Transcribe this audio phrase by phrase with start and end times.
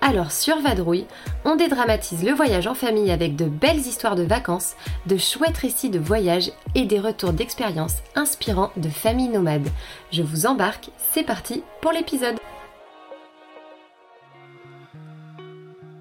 [0.00, 1.06] Alors sur Vadrouille,
[1.44, 4.74] on dédramatise le voyage en famille avec de belles histoires de vacances,
[5.06, 9.68] de chouettes récits de voyage et des retours d'expériences inspirants de familles nomades.
[10.12, 12.36] Je vous embarque, c'est parti pour l'épisode.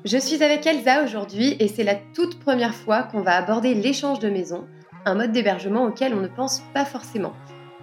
[0.06, 4.20] Je suis avec Elsa aujourd'hui et c'est la toute première fois qu'on va aborder l'échange
[4.20, 4.66] de maison,
[5.06, 7.34] un mode d'hébergement auquel on ne pense pas forcément.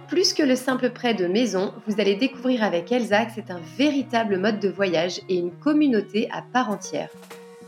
[0.07, 3.59] Plus que le simple prêt de maison, vous allez découvrir avec Elsa que c'est un
[3.75, 7.09] véritable mode de voyage et une communauté à part entière.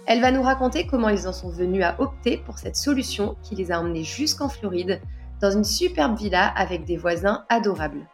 [0.06, 3.56] Elle va nous raconter comment ils en sont venus à opter pour cette solution qui
[3.56, 5.02] les a emmenés jusqu'en Floride,
[5.42, 8.06] dans une superbe villa avec des voisins adorables.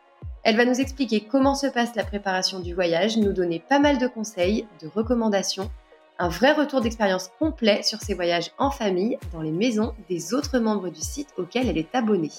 [0.44, 3.98] Elle va nous expliquer comment se passe la préparation du voyage, nous donner pas mal
[3.98, 5.70] de conseils, de recommandations,
[6.18, 10.60] un vrai retour d'expérience complet sur ses voyages en famille dans les maisons des autres
[10.60, 12.32] membres du site auquel elle est abonnée.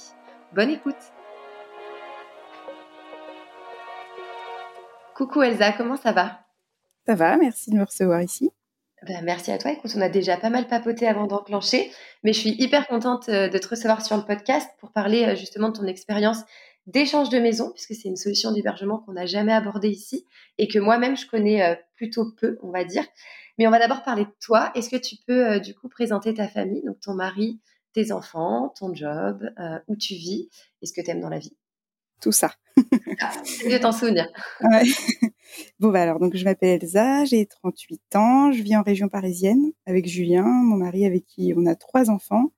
[0.55, 1.14] Bonne écoute
[5.15, 6.41] Coucou Elsa, comment ça va?
[7.07, 8.51] Ça va, merci de me recevoir ici.
[9.07, 9.71] Ben, merci à toi.
[9.71, 11.93] Écoute, on a déjà pas mal papoté avant d'enclencher,
[12.25, 15.37] mais je suis hyper contente euh, de te recevoir sur le podcast pour parler euh,
[15.37, 16.39] justement de ton expérience
[16.87, 20.27] d'échange de maison, puisque c'est une solution d'hébergement qu'on n'a jamais abordée ici
[20.59, 23.05] et que moi-même je connais euh, plutôt peu, on va dire.
[23.57, 24.73] Mais on va d'abord parler de toi.
[24.75, 27.61] Est-ce que tu peux du coup présenter ta famille, donc ton mari,
[27.93, 29.49] tes enfants, ton job,
[29.87, 30.49] où tu vis
[30.83, 31.57] et ce que tu aimes dans la vie?
[32.21, 32.53] Tout ça.
[33.21, 34.31] Ah, de t'en souvenir.
[35.79, 39.73] Bon, bah alors, donc je m'appelle Elsa, j'ai 38 ans, je vis en région parisienne
[39.87, 42.53] avec Julien, mon mari avec qui on a trois enfants.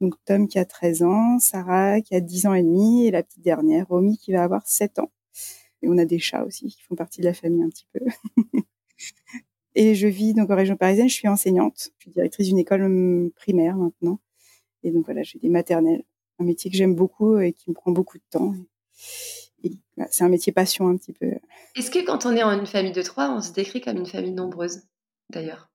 [0.00, 3.22] Donc Tom qui a 13 ans, Sarah qui a 10 ans et demi et la
[3.22, 5.10] petite dernière, Romy qui va avoir 7 ans.
[5.82, 8.00] Et on a des chats aussi qui font partie de la famille un petit peu.
[9.74, 12.82] et je vis donc en région parisienne, je suis enseignante, je suis directrice d'une école
[12.82, 14.18] hum, primaire maintenant.
[14.82, 16.04] Et donc voilà, j'ai des maternelles,
[16.38, 18.54] un métier que j'aime beaucoup et qui me prend beaucoup de temps
[20.10, 21.26] c'est un métier passion un petit peu.
[21.76, 24.06] Est-ce que quand on est en une famille de trois, on se décrit comme une
[24.06, 24.82] famille nombreuse,
[25.30, 25.70] d'ailleurs?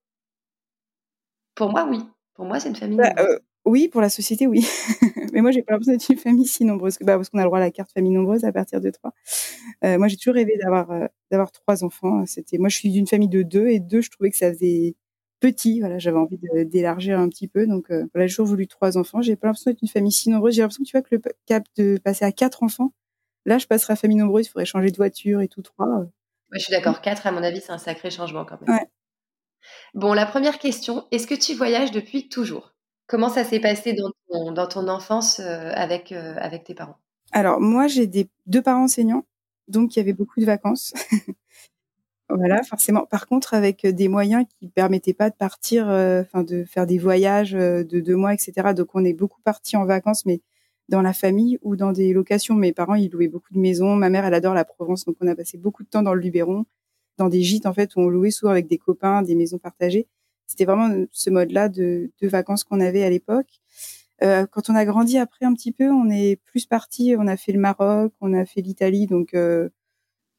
[1.55, 1.99] Pour moi, oui.
[2.33, 4.65] Pour moi, c'est une famille bah, euh, oui, pour la société, oui.
[5.33, 7.47] Mais moi, j'ai pas l'impression d'être une famille si nombreuse, bah, parce qu'on a le
[7.47, 9.13] droit à la carte famille nombreuse à partir de trois.
[9.83, 12.25] Euh, moi, j'ai toujours rêvé d'avoir euh, d'avoir trois enfants.
[12.25, 14.95] C'était, moi, je suis d'une famille de deux et deux, je trouvais que ça faisait
[15.39, 15.81] petit.
[15.81, 19.21] Voilà, j'avais envie d'élargir un petit peu, donc voilà, j'ai toujours voulu trois enfants.
[19.21, 20.55] J'ai pas l'impression d'être une famille si nombreuse.
[20.55, 22.93] J'ai l'impression, tu vois, que le cap de passer à quatre enfants,
[23.49, 26.05] Là, je passerai à famille nombreuse, il faudrait changer de voiture et tout trois.
[26.51, 27.01] je suis d'accord.
[27.01, 28.79] Quatre, à mon avis, c'est un sacré changement quand même.
[29.95, 32.75] Bon, la première question, est-ce que tu voyages depuis toujours?
[33.07, 36.97] Comment ça s'est passé dans ton, dans ton enfance euh, avec, euh, avec tes parents?
[37.31, 39.25] Alors, moi, j'ai des, deux parents enseignants,
[39.67, 40.93] donc il y avait beaucoup de vacances.
[42.29, 43.07] voilà, forcément.
[43.07, 46.99] Par contre, avec des moyens qui ne permettaient pas de partir, euh, de faire des
[46.99, 48.75] voyages de deux mois, etc.
[48.75, 50.39] Donc, on est beaucoup partis en vacances, mais
[50.89, 52.55] dans la famille ou dans des locations.
[52.55, 53.95] Mes parents, ils louaient beaucoup de maisons.
[53.95, 56.21] Ma mère, elle adore la Provence, donc on a passé beaucoup de temps dans le
[56.21, 56.65] Luberon,
[57.17, 60.07] dans des gîtes en fait où on louait souvent avec des copains, des maisons partagées.
[60.47, 63.61] C'était vraiment ce mode-là de, de vacances qu'on avait à l'époque.
[64.23, 67.15] Euh, quand on a grandi après un petit peu, on est plus parti.
[67.17, 69.69] On a fait le Maroc, on a fait l'Italie, donc euh,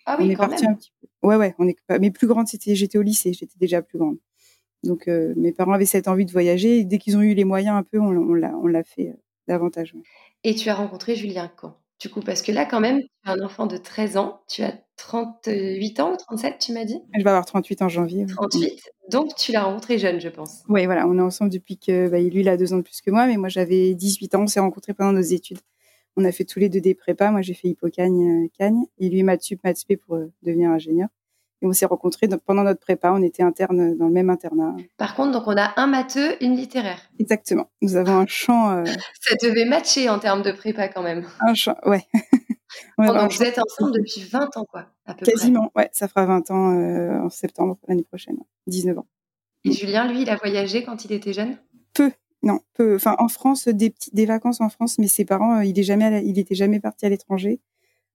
[0.06, 1.28] ah oui, on est parti un petit peu.
[1.28, 1.76] Ouais, ouais, on est.
[2.00, 2.74] Mais plus grande, c'était.
[2.74, 4.18] J'étais au lycée, j'étais déjà plus grande.
[4.82, 6.84] Donc euh, mes parents avaient cette envie de voyager.
[6.84, 9.14] dès qu'ils ont eu les moyens un peu, on, on l'a, on l'a fait
[9.48, 9.94] davantage.
[10.44, 11.76] Et tu as rencontré Julien quand?
[12.00, 14.62] Du coup, parce que là, quand même, tu as un enfant de 13 ans, tu
[14.62, 16.98] as 38 ans ou 37, tu m'as dit?
[17.14, 18.24] Je vais avoir 38 en janvier.
[18.24, 18.80] 38.
[19.10, 20.62] Donc, tu l'as rencontré jeune, je pense.
[20.70, 23.02] Oui, voilà, on est ensemble depuis que bah, lui, il a deux ans de plus
[23.02, 24.42] que moi, mais moi, j'avais 18 ans.
[24.44, 25.58] On s'est rencontrés pendant nos études.
[26.16, 27.30] On a fait tous les deux des prépas.
[27.30, 31.08] Moi, j'ai fait Hippocagne, euh, Cagne, et lui, maths sup, maths pour euh, devenir ingénieur.
[31.62, 33.12] Et on s'est rencontrés pendant notre prépa.
[33.12, 34.74] On était internes dans le même internat.
[34.96, 37.00] Par contre, donc on a un matheux, une littéraire.
[37.18, 37.70] Exactement.
[37.82, 38.70] Nous avons un champ.
[38.70, 38.84] Euh,
[39.20, 41.26] Ça devait matcher en termes de prépa quand même.
[41.40, 42.06] Un champ, ouais.
[42.98, 45.90] donc vous êtes ensemble depuis 20 ans, quoi, à peu Quasiment, ouais.
[45.92, 48.38] Ça fera 20 ans euh, en septembre l'année prochaine.
[48.66, 49.06] 19 ans.
[49.64, 51.58] Et Julien, lui, il a voyagé quand il était jeune?
[51.92, 52.10] Peu.
[52.42, 52.94] Non, peu.
[52.94, 55.82] Enfin, en France, des, petits, des vacances en France, mais ses parents, euh, il est
[55.82, 57.60] jamais, il était jamais parti à l'étranger.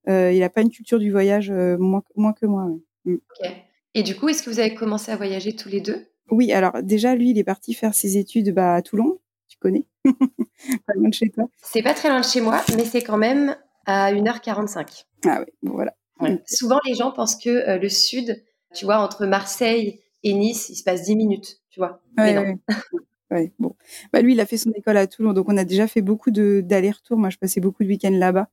[0.08, 2.64] il n'a pas une culture du voyage moins, moins que moi.
[2.64, 2.80] Ouais.
[3.06, 3.14] Mm.
[3.14, 3.50] Ok.
[3.94, 6.06] Et du coup, est-ce que vous avez commencé à voyager tous les deux?
[6.30, 9.18] Oui, alors déjà, lui, il est parti faire ses études bah, à Toulon.
[9.48, 9.86] Tu connais?
[10.04, 11.44] Pas loin de chez toi.
[11.62, 13.56] C'est pas très loin de chez moi, mais c'est quand même
[13.86, 15.04] à 1h45.
[15.26, 15.94] Ah oui, bon, voilà.
[16.46, 18.42] Souvent, les gens pensent que euh, le sud,
[18.74, 22.00] tu vois, entre Marseille et Nice, il se passe 10 minutes, tu vois.
[22.18, 22.56] Ouais,
[23.30, 23.52] ouais.
[23.58, 23.76] bon.
[24.12, 26.30] Bah, lui, il a fait son école à Toulon, donc on a déjà fait beaucoup
[26.30, 27.18] d'allers-retours.
[27.18, 28.48] Moi, je passais beaucoup de week-ends là-bas.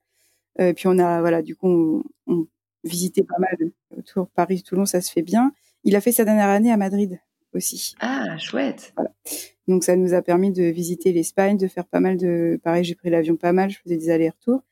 [0.59, 2.47] Euh, puis on a, voilà, du coup, on,
[2.83, 3.57] visitait pas mal
[3.97, 5.53] autour Paris, Toulon, ça se fait bien.
[5.83, 7.19] Il a fait sa dernière année à Madrid
[7.53, 7.95] aussi.
[7.99, 8.93] Ah, chouette.
[8.95, 9.11] Voilà.
[9.67, 12.95] Donc ça nous a permis de visiter l'Espagne, de faire pas mal de, pareil, j'ai
[12.95, 14.63] pris l'avion pas mal, je faisais des allers-retours.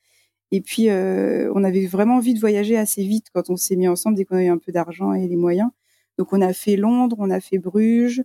[0.51, 3.87] Et puis, euh, on avait vraiment envie de voyager assez vite quand on s'est mis
[3.87, 5.69] ensemble, dès qu'on a eu un peu d'argent et les moyens.
[6.17, 8.23] Donc, on a fait Londres, on a fait Bruges,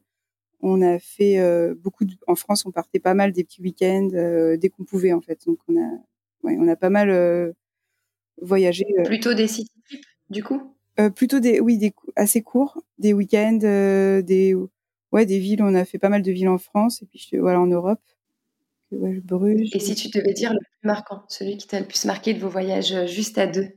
[0.61, 2.15] on a fait euh, beaucoup de...
[2.27, 5.47] En France, on partait pas mal des petits week-ends euh, dès qu'on pouvait, en fait.
[5.47, 5.89] Donc, on a,
[6.43, 7.55] ouais, on a pas mal
[8.43, 8.85] voyagé.
[9.05, 9.69] Plutôt des trips,
[10.31, 10.73] du coup
[11.15, 14.57] Plutôt des, oui, des assez courts, des week-ends, des,
[15.13, 15.63] ouais, des villes.
[15.63, 18.01] On a fait pas mal de villes en France et puis voilà en Europe.
[18.93, 19.69] Ouais, Bruges.
[19.75, 22.39] Et si tu devais dire le plus marquant, celui qui t'a le plus marqué de
[22.39, 23.69] vos voyages juste à deux?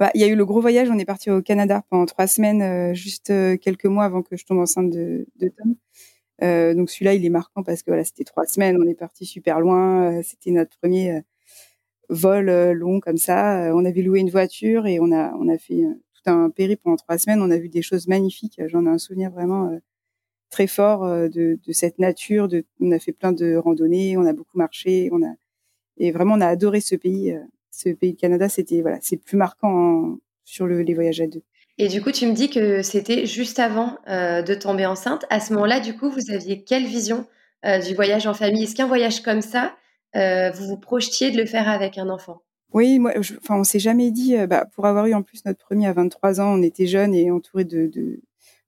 [0.00, 0.90] Bah, il y a eu le gros voyage.
[0.90, 4.36] On est parti au Canada pendant trois semaines, euh, juste euh, quelques mois avant que
[4.36, 5.76] je tombe enceinte de, de Tom.
[6.42, 8.76] Euh, donc celui-là, il est marquant parce que voilà, c'était trois semaines.
[8.82, 10.20] On est parti super loin.
[10.22, 11.22] c'était notre premier
[12.08, 13.70] vol long comme ça.
[13.74, 15.82] on avait loué une voiture et on a on a fait
[16.14, 17.40] tout un périple pendant trois semaines.
[17.42, 18.60] On a vu des choses magnifiques.
[18.66, 19.78] J'en ai un souvenir vraiment
[20.50, 22.48] très fort de, cette nature.
[22.80, 24.16] On a fait plein de randonnées.
[24.16, 25.08] On a beaucoup marché.
[25.12, 25.34] On a
[25.96, 27.36] et vraiment on a adoré ce pays
[27.74, 31.42] ce pays Canada, c'était voilà, c'est plus marquant sur le, les voyages à deux.
[31.76, 35.24] Et du coup, tu me dis que c'était juste avant euh, de tomber enceinte.
[35.28, 37.26] À ce moment-là, du coup, vous aviez quelle vision
[37.64, 38.64] euh, du voyage en famille?
[38.64, 39.70] Est-ce qu'un voyage comme ça, euh,
[40.14, 44.10] vous vous projetiez de le faire avec un enfant Oui, moi, enfin, on s'est jamais
[44.10, 44.36] dit.
[44.46, 47.30] Bah, pour avoir eu en plus notre premier à 23 ans, on était jeunes et
[47.30, 47.90] entourés de,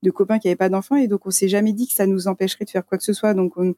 [0.02, 2.28] de, copains qui n'avaient pas d'enfants, et donc on s'est jamais dit que ça nous
[2.28, 3.34] empêcherait de faire quoi que ce soit.
[3.34, 3.74] Donc on,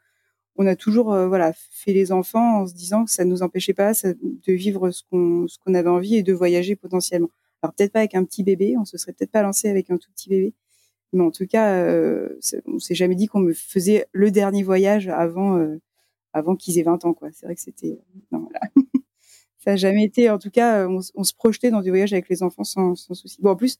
[0.67, 3.75] a toujours euh, voilà fait les enfants en se disant que ça ne nous empêchait
[3.75, 7.31] pas de vivre ce qu'on ce avait envie et de voyager potentiellement.
[7.63, 9.97] Alors peut-être pas avec un petit bébé, on se serait peut-être pas lancé avec un
[9.97, 10.55] tout petit bébé,
[11.13, 15.09] mais en tout cas, euh, on s'est jamais dit qu'on me faisait le dernier voyage
[15.09, 15.81] avant euh,
[16.33, 17.29] avant qu'ils aient 20 ans quoi.
[17.33, 17.99] C'est vrai que c'était
[18.33, 18.61] non voilà.
[19.59, 22.43] ça n'a jamais été en tout cas on, se projetait dans des voyages avec les
[22.43, 23.39] enfants sans, souci.
[23.41, 23.79] Bon en plus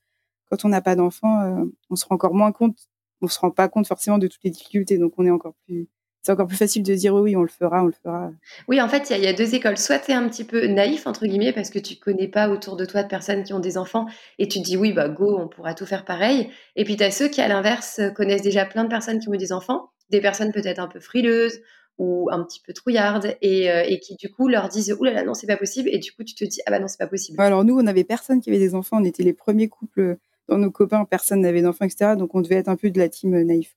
[0.51, 2.89] quand on n'a pas d'enfants, on se rend encore moins compte,
[3.21, 5.89] on se rend pas compte forcément de toutes les difficultés donc on est encore plus
[6.23, 8.31] c'est encore plus facile de dire oui, on le fera, on le fera.
[8.67, 9.79] Oui, en fait, il y, a deux écoles.
[9.79, 12.77] Soit tu es un petit peu naïf, entre guillemets, parce que tu connais pas autour
[12.77, 14.07] de toi de personnes qui ont des enfants
[14.39, 16.51] et tu te dis oui, bah go, on pourra tout faire pareil.
[16.77, 19.37] Et puis tu as ceux qui, à l'inverse, connaissent déjà plein de personnes qui ont
[19.37, 21.61] des enfants, des personnes peut-être un peu frileuses
[21.99, 25.13] ou un petit peu trouillardes et, euh, et qui du coup leur disent ouh là
[25.13, 26.99] là non c'est pas possible et du coup tu te dis ah bah non c'est
[26.99, 27.41] pas possible.
[27.41, 30.17] Alors nous on avait personne qui avait des enfants, on était les premiers couples
[30.49, 32.13] dans nos copains, personne n'avait d'enfants etc.
[32.17, 33.75] Donc on devait être un peu de la team naïf.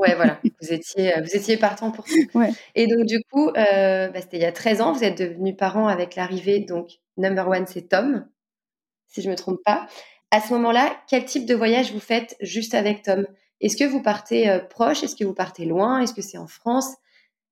[0.00, 2.14] Ouais, voilà, vous étiez, euh, vous étiez partant pour tout.
[2.34, 2.52] Ouais.
[2.74, 5.56] Et donc, du coup, euh, bah, c'était il y a 13 ans, vous êtes devenus
[5.56, 8.26] parents avec l'arrivée, donc, number one, c'est Tom,
[9.08, 9.86] si je me trompe pas.
[10.30, 13.26] À ce moment-là, quel type de voyage vous faites juste avec Tom?
[13.60, 15.04] Est-ce que vous partez euh, proche?
[15.04, 16.00] Est-ce que vous partez loin?
[16.00, 16.94] Est-ce que c'est en France?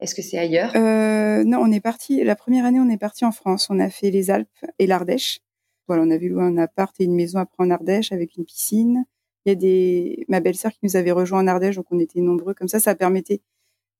[0.02, 0.72] Est-ce que c'est ailleurs?
[0.74, 3.68] Euh, Non, on est parti, la première année, on est parti en France.
[3.70, 4.48] On a fait les Alpes
[4.80, 5.40] et l'Ardèche.
[5.86, 9.04] Voilà, on avait loué un appart et une maison après en Ardèche avec une piscine.
[9.44, 12.20] Il y a des ma belle-sœur qui nous avait rejoint en Ardèche, donc on était
[12.20, 12.80] nombreux comme ça.
[12.80, 13.40] Ça permettait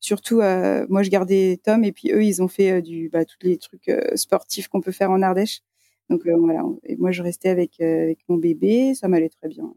[0.00, 3.24] surtout, euh, moi je gardais Tom et puis eux ils ont fait euh, du bah,
[3.24, 5.60] tous les trucs sportifs qu'on peut faire en Ardèche.
[6.10, 9.72] Donc voilà, et moi je restais avec avec mon bébé, ça m'allait très bien.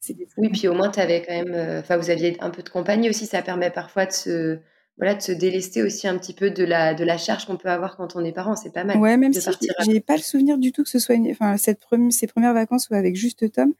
[0.00, 2.68] C'était oui, puis au moins tu avais quand même, enfin vous aviez un peu de
[2.68, 3.26] compagnie aussi.
[3.26, 4.58] Ça permet parfois de se
[4.96, 7.68] voilà, de se délester aussi un petit peu de la, de la charge qu'on peut
[7.68, 8.54] avoir quand on est parent.
[8.54, 8.98] C'est pas mal.
[8.98, 9.40] Ouais, même si
[9.84, 12.94] j'ai pas le souvenir du tout que ce soit, enfin, cette ces premières vacances ou
[12.94, 13.72] avec juste Tom,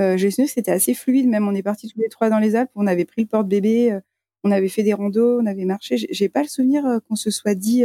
[0.00, 1.28] euh, j'ai que c'était assez fluide.
[1.28, 3.92] Même on est partis tous les trois dans les Alpes, on avait pris le porte-bébé,
[3.92, 4.00] euh,
[4.44, 5.96] on avait fait des randos, on avait marché.
[5.96, 7.84] J'ai pas le souvenir euh, qu'on se soit dit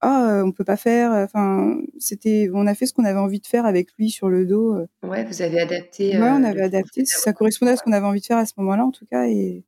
[0.00, 1.12] ah on peut pas faire.
[1.12, 4.46] Enfin c'était, on a fait ce qu'on avait envie de faire avec lui sur le
[4.46, 4.76] dos.
[5.04, 6.18] Ouais, vous avez adapté.
[6.18, 7.04] ouais, on avait adapté.
[7.04, 9.28] Ça correspondait à ce qu'on avait envie de faire à ce moment-là en tout cas.
[9.28, 9.62] Et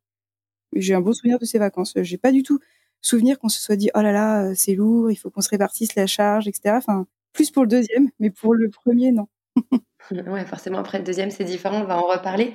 [0.73, 1.93] j'ai un bon souvenir de ces vacances.
[1.97, 2.59] J'ai pas du tout
[3.01, 5.95] souvenir qu'on se soit dit oh là là c'est lourd, il faut qu'on se répartisse
[5.95, 6.75] la charge, etc.
[6.77, 9.27] Enfin plus pour le deuxième, mais pour le premier non.
[10.11, 12.53] Ouais, forcément, après le deuxième, c'est différent, on va en reparler.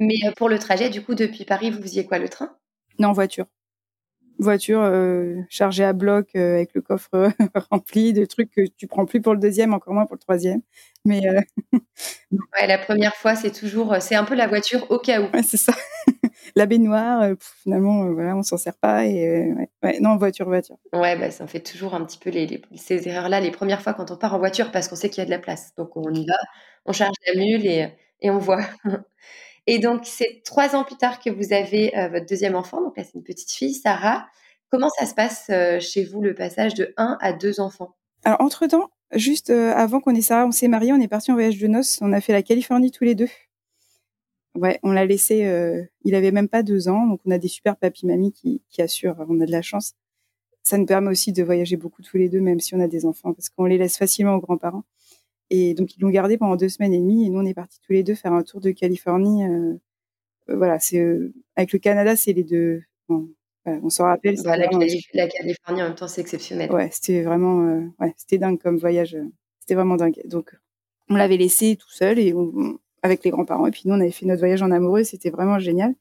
[0.00, 2.56] Mais euh, pour le trajet, du coup, depuis Paris, vous faisiez quoi, le train?
[2.98, 3.46] Non, voiture.
[4.38, 7.30] Voiture euh, chargée à bloc euh, avec le coffre
[7.70, 10.62] rempli de trucs que tu prends plus pour le deuxième, encore moins pour le troisième.
[11.04, 11.22] Mais
[11.72, 15.26] ouais, la première fois, c'est toujours, c'est un peu la voiture au cas où.
[15.32, 15.74] Ouais, c'est ça.
[16.56, 19.06] la baignoire, finalement, voilà, on s'en sert pas.
[19.06, 20.76] Et ouais, non, voiture, voiture.
[20.92, 24.10] Ouais, bah, ça fait toujours un petit peu les, ces erreurs-là les premières fois quand
[24.10, 25.74] on part en voiture parce qu'on sait qu'il y a de la place.
[25.76, 26.36] Donc on y va,
[26.86, 27.88] on charge la mule et,
[28.20, 28.64] et on voit.
[29.66, 32.80] et donc, c'est trois ans plus tard que vous avez euh, votre deuxième enfant.
[32.80, 34.26] Donc là, c'est une petite fille, Sarah.
[34.70, 37.94] Comment ça se passe euh, chez vous, le passage de un à deux enfants?
[38.24, 41.34] Alors, entre-temps, juste euh, avant qu'on ait Sarah, on s'est mariés, on est parti en
[41.34, 41.98] voyage de noces.
[42.00, 43.28] On a fait la Californie tous les deux.
[44.54, 45.44] Ouais, on l'a laissé.
[45.46, 48.62] Euh, il avait même pas deux ans, donc on a des super papy mamie qui,
[48.70, 49.16] qui assurent.
[49.28, 49.94] On a de la chance.
[50.62, 53.04] Ça nous permet aussi de voyager beaucoup tous les deux, même si on a des
[53.04, 54.84] enfants, parce qu'on les laisse facilement aux grands-parents.
[55.50, 57.80] Et donc ils l'ont gardé pendant deux semaines et demie, et nous on est partis
[57.80, 59.44] tous les deux faire un tour de Californie.
[59.44, 59.74] Euh,
[60.50, 62.82] euh voilà, c'est euh, avec le Canada, c'est les deux.
[63.08, 63.28] Bon,
[63.66, 64.36] on s'en rappelle.
[64.44, 64.68] Bah, la,
[65.14, 66.70] la, Californie en même temps, c'est exceptionnel.
[66.72, 69.16] Ouais, c'était vraiment, ouais, c'était dingue comme voyage.
[69.60, 70.20] C'était vraiment dingue.
[70.26, 70.56] Donc
[71.08, 73.66] on l'avait laissé tout seul et on, avec les grands-parents.
[73.66, 75.94] Et puis nous, on avait fait notre voyage en amoureux, c'était vraiment génial.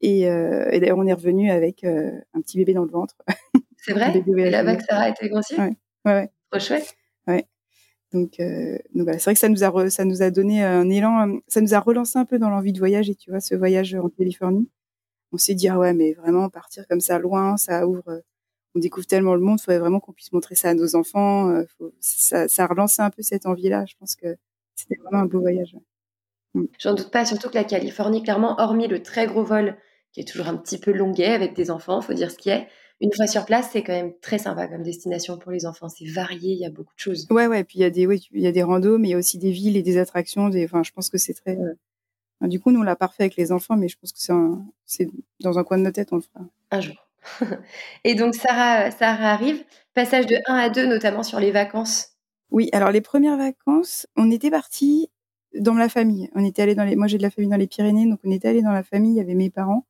[0.00, 3.16] Et, euh, et d'ailleurs, on est revenu avec euh, un petit bébé dans le ventre.
[3.76, 5.76] C'est vrai Et là-bas que Sarah était conçue ouais.
[6.04, 6.30] ouais, ouais.
[6.50, 6.94] Trop chouette.
[7.26, 7.44] Ouais.
[8.12, 10.64] Donc, euh, donc voilà, c'est vrai que ça nous a re, ça nous a donné
[10.64, 13.54] un élan, ça nous a relancé un peu dans l'envie de voyager, tu vois, ce
[13.54, 14.68] voyage en Californie.
[15.30, 18.22] On s'est dit ah ouais, mais vraiment partir comme ça loin, ça ouvre,
[18.74, 21.62] on découvre tellement le monde, il faudrait vraiment qu'on puisse montrer ça à nos enfants.
[21.76, 23.84] Faut, ça, ça a relancé un peu cette envie-là.
[23.86, 24.36] Je pense que
[24.74, 25.76] c'était vraiment un beau voyage.
[26.54, 26.64] Mm.
[26.78, 29.76] J'en doute pas, surtout que la Californie, clairement, hormis le très gros vol,
[30.12, 32.68] qui est toujours un petit peu longuet avec des enfants, faut dire ce qui est.
[33.00, 35.88] Une fois sur place, c'est quand même très sympa comme destination pour les enfants.
[35.88, 37.28] C'est varié, il y a beaucoup de choses.
[37.30, 37.62] Ouais, ouais.
[37.62, 39.18] Puis il y a des, oui, il y a des randos, mais il y a
[39.18, 40.48] aussi des villes et des attractions.
[40.48, 41.56] Des, enfin, je pense que c'est très.
[41.56, 44.32] Euh, du coup, nous on l'a parfait avec les enfants, mais je pense que c'est,
[44.84, 45.08] c'est
[45.40, 46.44] dans un coin de nos têtes, on le fera.
[46.72, 46.96] Un jour.
[48.04, 49.64] et donc Sarah, Sarah arrive.
[49.94, 52.10] Passage de 1 à 2, notamment sur les vacances.
[52.50, 55.10] Oui, alors les premières vacances, on était partis
[55.54, 56.30] dans la famille.
[56.34, 58.30] On était allé dans les, moi j'ai de la famille dans les Pyrénées, donc on
[58.30, 59.12] était allé dans la famille.
[59.12, 59.86] Il y avait mes parents.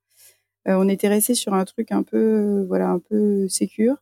[0.69, 3.97] Euh, on était resté sur un truc un peu, voilà, un peu sécure,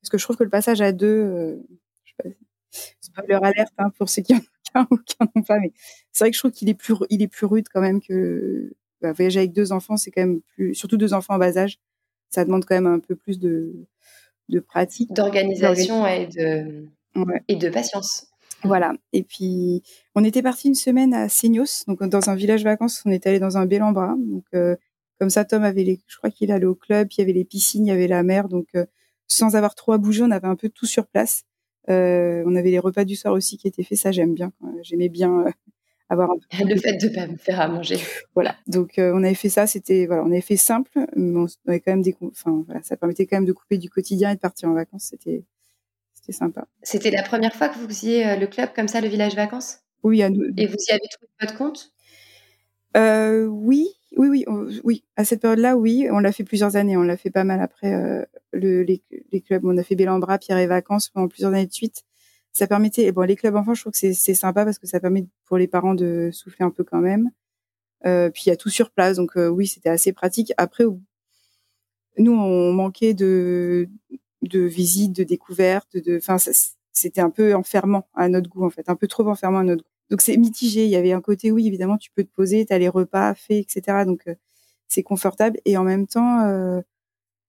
[0.00, 1.56] parce que je trouve que le passage à deux, euh,
[1.96, 2.30] je
[3.00, 4.40] sais pas, leur alerte hein, pour ceux qui en,
[4.90, 5.72] ont qui en ont pas, mais
[6.12, 8.72] c'est vrai que je trouve qu'il est plus, il est plus rude quand même que
[9.00, 11.78] bah, voyager avec deux enfants, c'est quand même plus, surtout deux enfants en bas âge,
[12.30, 13.72] ça demande quand même un peu plus de,
[14.48, 16.86] de pratique, d'organisation et de,
[17.48, 18.28] et de patience.
[18.66, 18.92] Voilà.
[19.12, 19.82] Et puis,
[20.14, 23.02] on était parti une semaine à Seignos, donc dans un village vacances.
[23.04, 24.16] On était allé dans un bel embrun.
[24.18, 24.76] Donc, euh,
[25.18, 27.44] comme ça, Tom avait les, je crois qu'il allait au club, il y avait les
[27.44, 28.48] piscines, il y avait la mer.
[28.48, 28.84] Donc, euh,
[29.28, 31.44] sans avoir trop à bouger, on avait un peu tout sur place.
[31.88, 33.98] Euh, on avait les repas du soir aussi qui étaient faits.
[33.98, 34.52] Ça, j'aime bien.
[34.82, 35.44] J'aimais bien
[36.08, 36.64] avoir un peu...
[36.68, 37.98] le fait de pas me faire à manger.
[38.34, 38.56] Voilà.
[38.66, 39.66] Donc, on avait fait ça.
[39.66, 42.96] C'était, voilà, on avait fait simple, mais on avait quand même des, enfin, voilà, ça
[42.96, 45.08] permettait quand même de couper du quotidien et de partir en vacances.
[45.10, 45.44] C'était,
[46.26, 46.66] c'était sympa.
[46.82, 49.78] C'était la première fois que vous faisiez euh, le club comme ça, le village vacances?
[50.02, 50.42] Oui, à nous.
[50.56, 51.92] Et vous y avez trouvé votre compte?
[52.96, 55.04] Euh, Oui, oui, oui, oui.
[55.16, 56.08] À cette période-là, oui.
[56.10, 56.96] On l'a fait plusieurs années.
[56.96, 59.02] On l'a fait pas mal après euh, le, les,
[59.32, 59.64] les, clubs.
[59.64, 62.04] On a fait Bélambra, Pierre et Vacances pendant plusieurs années de suite.
[62.52, 63.12] Ça permettait.
[63.12, 65.68] Bon, les clubs enfants, je trouve que c'est sympa parce que ça permet pour les
[65.68, 67.30] parents de souffler un peu quand même.
[68.06, 70.52] Euh, puis il y a tout sur place, donc euh, oui, c'était assez pratique.
[70.58, 70.84] Après,
[72.18, 73.88] nous, on manquait de
[74.48, 76.36] de visites, de découvertes, de, enfin,
[76.92, 79.84] c'était un peu enfermant à notre goût en fait, un peu trop enfermant à notre
[79.84, 79.90] goût.
[80.10, 80.84] Donc c'est mitigé.
[80.84, 83.34] Il y avait un côté oui, évidemment, tu peux te poser, tu as les repas
[83.34, 84.04] faits, etc.
[84.06, 84.34] Donc euh,
[84.88, 86.80] c'est confortable et en même temps, euh,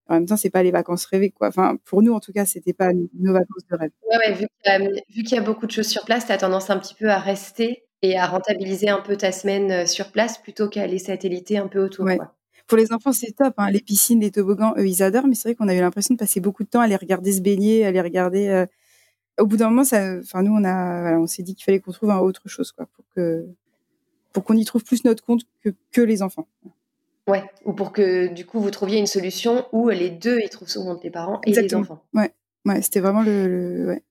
[0.10, 1.50] en même temps, c'est pas les vacances rêvées quoi.
[1.50, 3.92] Enfin, pour nous en tout cas, c'était pas nos vacances de rêve.
[4.10, 6.80] Ouais, ouais vu qu'il y, a beaucoup de choses sur place, tu as tendance un
[6.80, 10.70] petit peu à rester et à rentabiliser un peu ta semaine euh, sur place plutôt
[10.70, 12.06] qu'à aller satelliter un peu autour.
[12.06, 12.18] Ouais.
[12.18, 12.37] Quoi.
[12.68, 13.54] Pour les enfants, c'est top.
[13.58, 13.72] Hein.
[13.72, 15.28] Les piscines, les toboggans, eux, ils adorent.
[15.28, 17.32] Mais c'est vrai qu'on a eu l'impression de passer beaucoup de temps à les regarder
[17.32, 18.48] se baigner, à les regarder.
[18.50, 18.66] Euh...
[19.40, 21.80] Au bout d'un moment, ça, enfin, nous, on a, voilà, on s'est dit qu'il fallait
[21.80, 23.46] qu'on trouve un autre chose, quoi, pour que,
[24.34, 26.48] pour qu'on y trouve plus notre compte que, que les enfants.
[27.28, 27.44] Ouais.
[27.64, 30.86] Ou pour que, du coup, vous trouviez une solution où les deux y trouvent son
[30.86, 31.82] compte, les parents et Exactement.
[31.82, 32.04] les enfants.
[32.14, 32.34] Ouais.
[32.66, 32.82] Ouais.
[32.82, 34.04] C'était vraiment le, le ouais,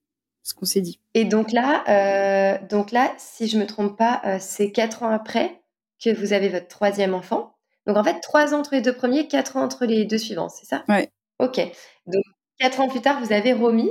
[0.43, 0.99] ce qu'on s'est dit.
[1.13, 5.09] Et donc là, euh, donc là, si je me trompe pas, euh, c'est quatre ans
[5.09, 5.61] après
[6.01, 7.56] que vous avez votre troisième enfant.
[7.87, 10.49] Donc en fait, trois ans entre les deux premiers, quatre ans entre les deux suivants,
[10.49, 10.83] c'est ça?
[10.89, 11.09] Ouais.
[11.39, 11.59] Ok.
[12.05, 12.23] Donc
[12.59, 13.89] quatre ans plus tard, vous avez Romy.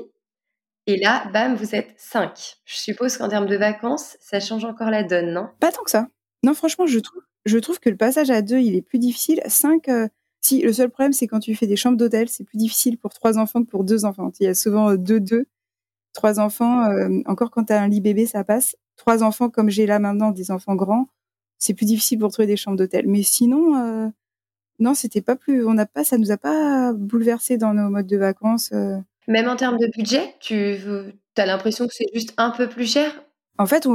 [0.86, 2.58] Et là, bam, vous êtes cinq.
[2.64, 5.48] Je suppose qu'en termes de vacances, ça change encore la donne, non?
[5.58, 6.06] Pas tant que ça.
[6.44, 9.40] Non, franchement, je trouve, je trouve que le passage à deux, il est plus difficile.
[9.46, 10.06] Cinq, euh,
[10.40, 13.12] si, le seul problème, c'est quand tu fais des chambres d'hôtel, c'est plus difficile pour
[13.12, 14.30] trois enfants que pour deux enfants.
[14.38, 15.46] Il y a souvent euh, deux, deux.
[16.12, 18.76] Trois enfants, euh, encore quand tu as un lit bébé, ça passe.
[18.96, 21.08] Trois enfants, comme j'ai là maintenant, des enfants grands,
[21.58, 23.06] c'est plus difficile pour trouver des chambres d'hôtel.
[23.06, 24.08] Mais sinon, euh,
[24.78, 25.66] non, c'était pas plus.
[25.66, 28.70] On n'a pas, ça nous a pas bouleversé dans nos modes de vacances.
[28.72, 28.98] Euh.
[29.28, 30.76] Même en termes de budget, tu
[31.36, 33.22] as l'impression que c'est juste un peu plus cher?
[33.58, 33.88] En fait,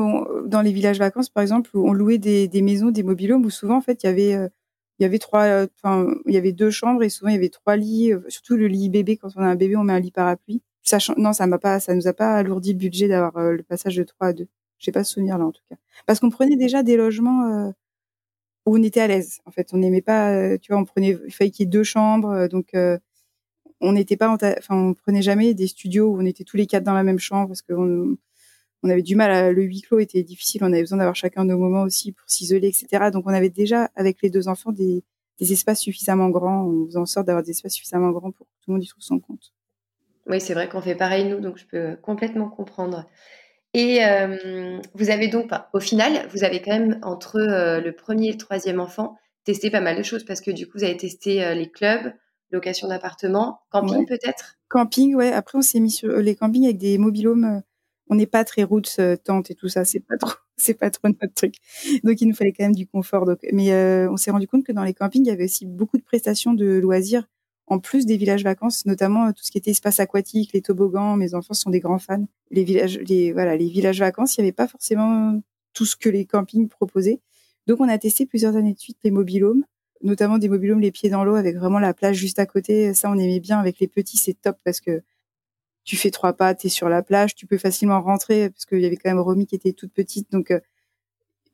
[0.46, 3.78] dans les villages vacances, par exemple, on louait des, des maisons, des mobilhomes où souvent,
[3.78, 4.50] en fait, il y avait, euh,
[4.98, 7.50] il y avait trois, enfin, il y avait deux chambres et souvent il y avait
[7.50, 8.12] trois lits.
[8.28, 10.64] surtout le lit bébé, quand on a un bébé, on met un lit parapluie.
[10.82, 13.96] Ça, non, ça m'a pas, ça nous a pas alourdi le budget d'avoir le passage
[13.96, 14.48] de 3 à 2.
[14.82, 15.76] J'ai pas ce souvenir là en tout cas.
[16.08, 17.72] Parce qu'on prenait déjà des logements euh,
[18.66, 19.40] où on était à l'aise.
[19.46, 21.72] En fait, on n'aimait pas, euh, tu vois, on prenait, il fallait qu'il y ait
[21.72, 22.74] deux chambres, euh, donc
[23.84, 26.84] on n'était pas, enfin, on prenait jamais des studios où on était tous les quatre
[26.84, 27.74] dans la même chambre parce que
[28.84, 31.58] on avait du mal le huis clos était difficile, on avait besoin d'avoir chacun nos
[31.58, 33.12] moments aussi pour s'isoler, etc.
[33.12, 35.04] Donc on avait déjà avec les deux enfants des,
[35.40, 38.52] des espaces suffisamment grands, on faisait en sorte d'avoir des espaces suffisamment grands pour que
[38.62, 39.54] tout le monde y trouve son compte.
[40.28, 43.08] Oui, c'est vrai qu'on fait pareil nous, donc je peux complètement comprendre.
[43.74, 48.30] Et euh, vous avez donc, au final, vous avez quand même entre euh, le premier
[48.30, 50.98] et le troisième enfant testé pas mal de choses parce que du coup, vous avez
[50.98, 52.14] testé euh, les clubs,
[52.52, 54.58] location d'appartements, camping peut-être?
[54.68, 55.32] Camping, ouais.
[55.32, 57.62] Après, on s'est mis sur les campings avec des mobilhomes.
[58.10, 59.86] on n'est pas très roots, tente et tout ça.
[59.86, 61.56] C'est pas trop, c'est pas trop notre truc.
[62.04, 63.26] Donc, il nous fallait quand même du confort.
[63.26, 63.74] Donc, mais
[64.08, 66.54] on s'est rendu compte que dans les campings, il y avait aussi beaucoup de prestations
[66.54, 67.26] de loisirs
[67.68, 71.16] en plus des villages vacances, notamment euh, tout ce qui était espace aquatique, les toboggans.
[71.16, 72.26] Mes enfants sont des grands fans.
[72.50, 73.00] Les villages,
[73.34, 75.40] voilà, les villages vacances, il n'y avait pas forcément
[75.74, 77.22] tout ce que les campings proposaient.
[77.68, 79.64] Donc on a testé plusieurs années de suite les mobilhomes,
[80.02, 82.94] notamment des mobilhomes les pieds dans l'eau avec vraiment la plage juste à côté.
[82.94, 85.02] Ça on aimait bien avec les petits, c'est top parce que
[85.84, 88.82] tu fais trois pas, tu es sur la plage, tu peux facilement rentrer parce qu'il
[88.82, 90.60] y avait quand même Romy qui était toute petite, donc euh,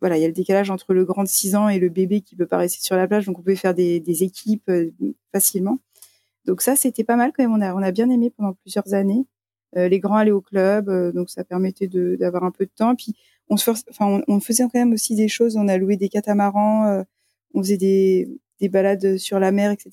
[0.01, 2.21] voilà, il y a le décalage entre le grand de 6 ans et le bébé
[2.21, 4.91] qui peut pas rester sur la plage, donc on pouvait faire des, des équipes euh,
[5.33, 5.79] facilement.
[6.47, 7.53] Donc ça, c'était pas mal quand même.
[7.53, 9.25] On a, on a bien aimé pendant plusieurs années.
[9.75, 12.95] Euh, les grands allaient au club, euh, donc ça permettait d'avoir un peu de temps.
[12.95, 13.15] Puis
[13.49, 15.57] on se enfin, on, faisait quand même aussi des choses.
[15.57, 17.03] On a loué des catamarans, euh,
[17.53, 18.29] on faisait des,
[18.61, 19.91] des balades sur la mer, etc.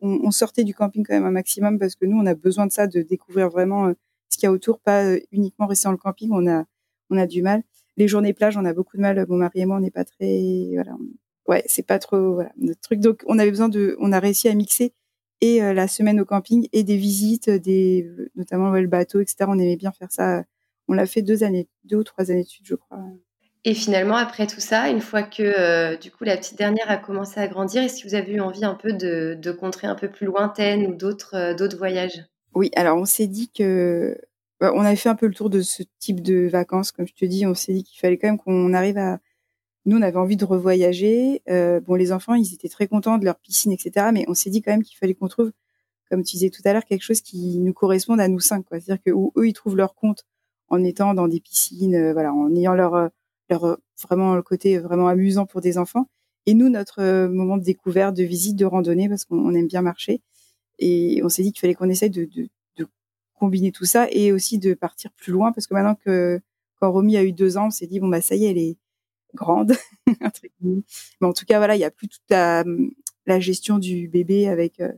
[0.00, 2.72] On, sortait du camping quand même un maximum parce que nous, on a besoin de
[2.72, 3.92] ça, de découvrir vraiment
[4.28, 6.30] ce qu'il y a autour, pas uniquement rester dans le camping.
[6.32, 6.64] On a,
[7.10, 7.62] on a du mal.
[7.96, 9.24] Les journées plage, on a beaucoup de mal.
[9.28, 10.96] Mon mari et moi, on n'est pas très, voilà.
[11.48, 13.00] Ouais, c'est pas trop, notre truc.
[13.00, 14.92] Donc, on avait besoin de, on a réussi à mixer
[15.44, 19.44] et euh, la semaine au camping et des visites, des, notamment le bateau, etc.
[19.46, 20.42] On aimait bien faire ça.
[20.88, 22.98] On l'a fait deux années, deux ou trois années de suite, je crois.
[23.66, 26.96] Et finalement, après tout ça, une fois que euh, du coup la petite dernière a
[26.96, 29.94] commencé à grandir, est-ce que vous avez eu envie un peu de, de contrées un
[29.94, 32.24] peu plus lointaines ou d'autres euh, d'autres voyages?
[32.54, 34.18] Oui, alors on s'est dit que
[34.60, 37.14] bah, on avait fait un peu le tour de ce type de vacances, comme je
[37.14, 37.46] te dis.
[37.46, 39.18] On s'est dit qu'il fallait quand même qu'on arrive à
[39.86, 41.42] nous, on avait envie de revoyager.
[41.50, 44.06] Euh, bon, les enfants, ils étaient très contents de leur piscine, etc.
[44.12, 45.52] Mais on s'est dit quand même qu'il fallait qu'on trouve,
[46.10, 48.64] comme tu disais tout à l'heure, quelque chose qui nous corresponde à nous cinq.
[48.70, 50.24] C'est-à-dire que où eux, ils trouvent leur compte
[50.68, 53.08] en étant dans des piscines, euh, voilà, en ayant leur, euh,
[53.50, 56.08] leur vraiment le côté vraiment amusant pour des enfants.
[56.46, 60.22] Et nous, notre moment de découverte, de visite, de randonnée, parce qu'on aime bien marcher.
[60.78, 62.86] Et on s'est dit qu'il fallait qu'on essaye de, de, de,
[63.38, 66.40] combiner tout ça et aussi de partir plus loin, parce que maintenant que
[66.80, 68.58] quand Romy a eu deux ans, on s'est dit bon bah ça y est, elle
[68.58, 68.76] est
[69.34, 69.72] grande.
[70.60, 72.64] Mais en tout cas, voilà, il n'y a plus toute la,
[73.40, 74.92] gestion du bébé avec euh,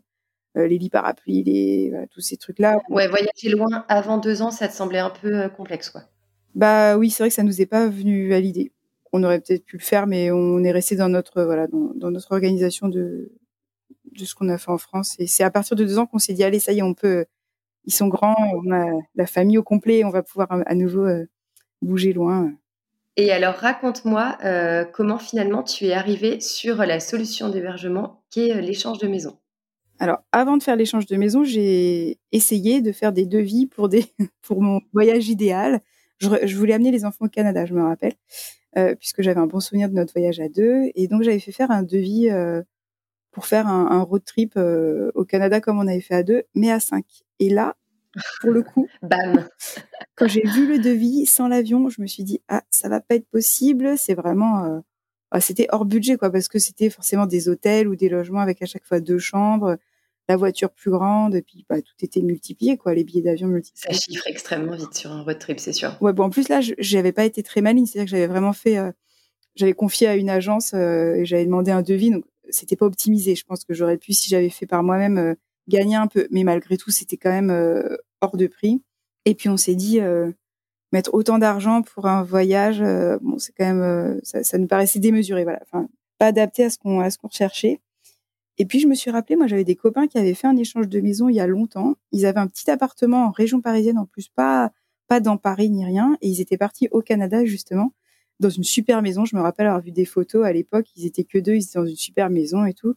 [0.57, 2.79] euh, les lits parapluies, les, tous ces trucs-là.
[2.89, 6.03] Ouais, voyager loin avant deux ans, ça te semblait un peu euh, complexe, quoi.
[6.55, 8.73] Bah oui, c'est vrai que ça nous est pas venu à l'idée.
[9.13, 12.33] On aurait peut-être pu le faire, mais on est resté dans notre voilà dans, notre
[12.33, 13.31] organisation de
[14.13, 15.17] de ce qu'on a fait en France.
[15.19, 16.95] Et c'est à partir de deux ans qu'on s'est dit allez, ça y est, on
[16.95, 17.27] peut.
[17.85, 21.07] Ils sont grands, on a la famille au complet, on va pouvoir à nouveau
[21.83, 22.53] bouger loin.
[23.17, 28.57] Et alors, raconte-moi euh, comment finalement tu es arrivé sur la solution d'hébergement qui est
[28.57, 29.39] euh, l'échange de maison.
[29.99, 34.05] Alors, avant de faire l'échange de maison, j'ai essayé de faire des devis pour, des,
[34.43, 35.81] pour mon voyage idéal.
[36.19, 38.15] Je, voulais amener les enfants au Canada, je me rappelle,
[38.77, 40.91] euh, puisque j'avais un bon souvenir de notre voyage à deux.
[40.95, 42.29] Et donc, j'avais fait faire un devis
[43.31, 44.59] pour faire un, un road trip
[45.15, 47.05] au Canada comme on avait fait à deux, mais à cinq.
[47.39, 47.77] Et là,
[48.41, 48.89] pour le coup.
[49.03, 49.49] Bam.
[50.15, 53.15] Quand j'ai vu le devis sans l'avion, je me suis dit ah ça va pas
[53.15, 53.95] être possible.
[53.97, 54.81] C'est vraiment euh,
[55.31, 58.63] ah, c'était hors budget quoi parce que c'était forcément des hôtels ou des logements avec
[58.63, 59.77] à chaque fois deux chambres,
[60.29, 63.93] la voiture plus grande et puis bah, tout était multiplié quoi, les billets d'avion multipliés.
[63.93, 65.97] Ça chiffre extrêmement vite sur un road trip, c'est sûr.
[66.01, 68.79] Ouais bon en plus là j'avais pas été très maligne, c'est-à-dire que j'avais vraiment fait,
[68.79, 68.93] euh,
[69.57, 73.35] j'avais confié à une agence euh, et j'avais demandé un devis donc c'était pas optimisé.
[73.35, 75.35] Je pense que j'aurais pu si j'avais fait par moi-même
[75.67, 77.51] gagner un peu, mais malgré tout c'était quand même
[78.33, 78.83] de prix.
[79.25, 80.33] Et puis on s'est dit euh,
[80.93, 84.67] mettre autant d'argent pour un voyage, euh, bon c'est quand même euh, ça, ça, nous
[84.67, 87.81] paraissait démesuré, voilà, enfin pas adapté à ce qu'on à ce qu'on recherchait.
[88.59, 90.89] Et puis je me suis rappelé, moi j'avais des copains qui avaient fait un échange
[90.89, 91.97] de maison il y a longtemps.
[92.13, 94.73] Ils avaient un petit appartement en région parisienne en plus, pas
[95.09, 97.93] pas dans Paris ni rien, et ils étaient partis au Canada justement
[98.41, 99.25] dans une super maison.
[99.25, 100.87] Je me rappelle avoir vu des photos à l'époque.
[100.97, 102.97] Ils étaient que deux, ils étaient dans une super maison et tout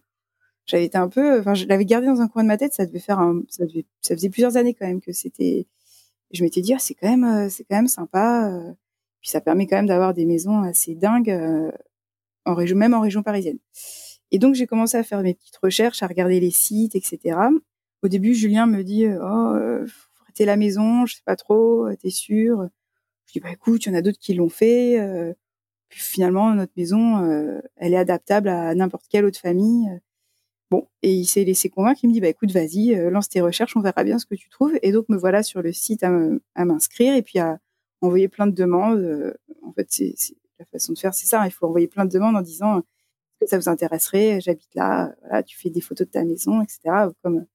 [0.70, 2.74] j'avais été un peu, enfin, je l'avais gardé dans un coin de ma tête.
[2.74, 5.68] Ça devait faire un, ça devait, ça faisait plusieurs années quand même que c'était.
[6.32, 8.52] Je m'étais dit, ah, c'est quand même, euh, c'est quand même sympa.
[8.52, 8.72] Euh,
[9.20, 11.72] puis ça permet quand même d'avoir des maisons assez dingues euh,
[12.76, 13.58] même en région parisienne.
[14.32, 17.38] Et donc j'ai commencé à faire mes petites recherches, à regarder les sites, etc.
[18.04, 22.70] Au début, Julien me dit, oh, faut la maison, je sais pas trop, t'es sûr?
[23.26, 24.98] Je dis, bah écoute, il y en a d'autres qui l'ont fait.
[25.90, 29.90] Puis finalement, notre maison, elle est adaptable à n'importe quelle autre famille.
[30.72, 32.02] Bon, et il s'est laissé convaincre.
[32.04, 34.36] Il me dit, bah écoute, vas-y, euh, lance tes recherches, on verra bien ce que
[34.36, 34.78] tu trouves.
[34.84, 37.60] Et donc me voilà sur le site à, m'inscrire et puis à
[38.02, 39.34] envoyer plein de demandes.
[39.64, 40.16] en fait, c'est
[40.60, 41.46] la façon de faire, c'est ça.
[41.48, 42.82] Il faut envoyer plein de demandes en disant
[43.42, 45.14] que ça vous intéresserait J'habite là.
[45.22, 47.08] Voilà, tu fais des photos de ta maison, etc.
[47.24, 47.46] Comme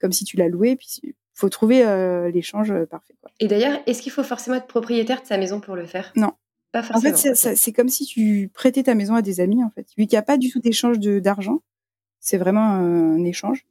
[0.00, 0.76] comme si tu l'as loué.
[0.76, 1.84] Puis il faut trouver
[2.32, 3.14] l'échange parfait.
[3.20, 3.30] Quoi.
[3.40, 6.12] Et d'ailleurs, est-ce qu'il faut forcément être propriétaire de sa maison pour le faire?
[6.16, 6.32] Non.
[6.72, 7.14] Pas forcément.
[7.14, 9.62] En fait, c'est comme si tu prêtais ta maison à des amis.
[9.62, 11.60] En fait, vu qu'il n'y a pas du tout d'échange d'argent,
[12.22, 13.66] c'est vraiment un échange.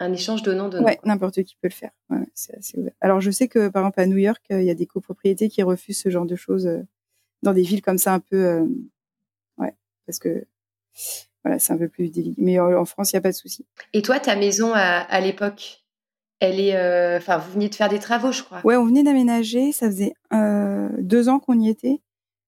[0.00, 0.84] Un échange donnant-donnant.
[0.84, 1.92] Ouais, n'importe qui peut le faire.
[2.10, 2.94] Ouais, c'est assez ouvert.
[3.00, 5.62] Alors, je sais que, par exemple, à New York, il y a des copropriétés qui
[5.62, 6.68] refusent ce genre de choses
[7.44, 8.66] dans des villes comme ça, un peu.
[9.58, 9.74] ouais,
[10.06, 10.44] parce que
[11.44, 12.40] voilà, c'est un peu plus délicat.
[12.42, 13.66] Mais en, France, il n'y a pas de souci.
[13.92, 15.84] Et toi, ta maison à, l'époque,
[16.40, 18.60] elle est, euh, enfin, vous veniez de faire des travaux, je crois.
[18.64, 19.72] Ouais, on venait d'aménager.
[19.72, 22.00] Ça faisait euh, deux ans qu'on y était.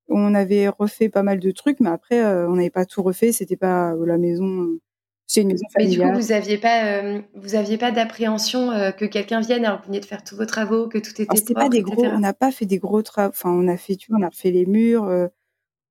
[0.09, 3.33] On avait refait pas mal de trucs, mais après, euh, on n'avait pas tout refait.
[3.33, 4.78] C'était pas la maison.
[5.35, 5.99] C'est une maison familiale.
[5.99, 7.03] Mais du coup, vous aviez pas,
[7.35, 10.88] vous aviez pas d'appréhension que quelqu'un vienne alors vous veniez de faire tous vos travaux,
[10.88, 12.05] que tout était propre, C'était pas des gros.
[12.05, 13.31] On n'a pas fait des gros travaux.
[13.31, 15.11] Enfin, on a fait, tu vois, on a refait les murs.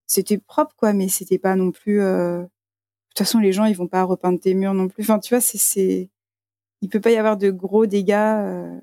[0.08, 2.02] c'était propre, quoi, mais c'était pas non plus
[3.14, 5.04] de toute façon, les gens, ils vont pas repeindre tes murs non plus.
[5.04, 6.10] Enfin, tu vois, c'est,
[6.82, 8.14] il peut pas y avoir de gros dégâts.
[8.14, 8.80] Euh.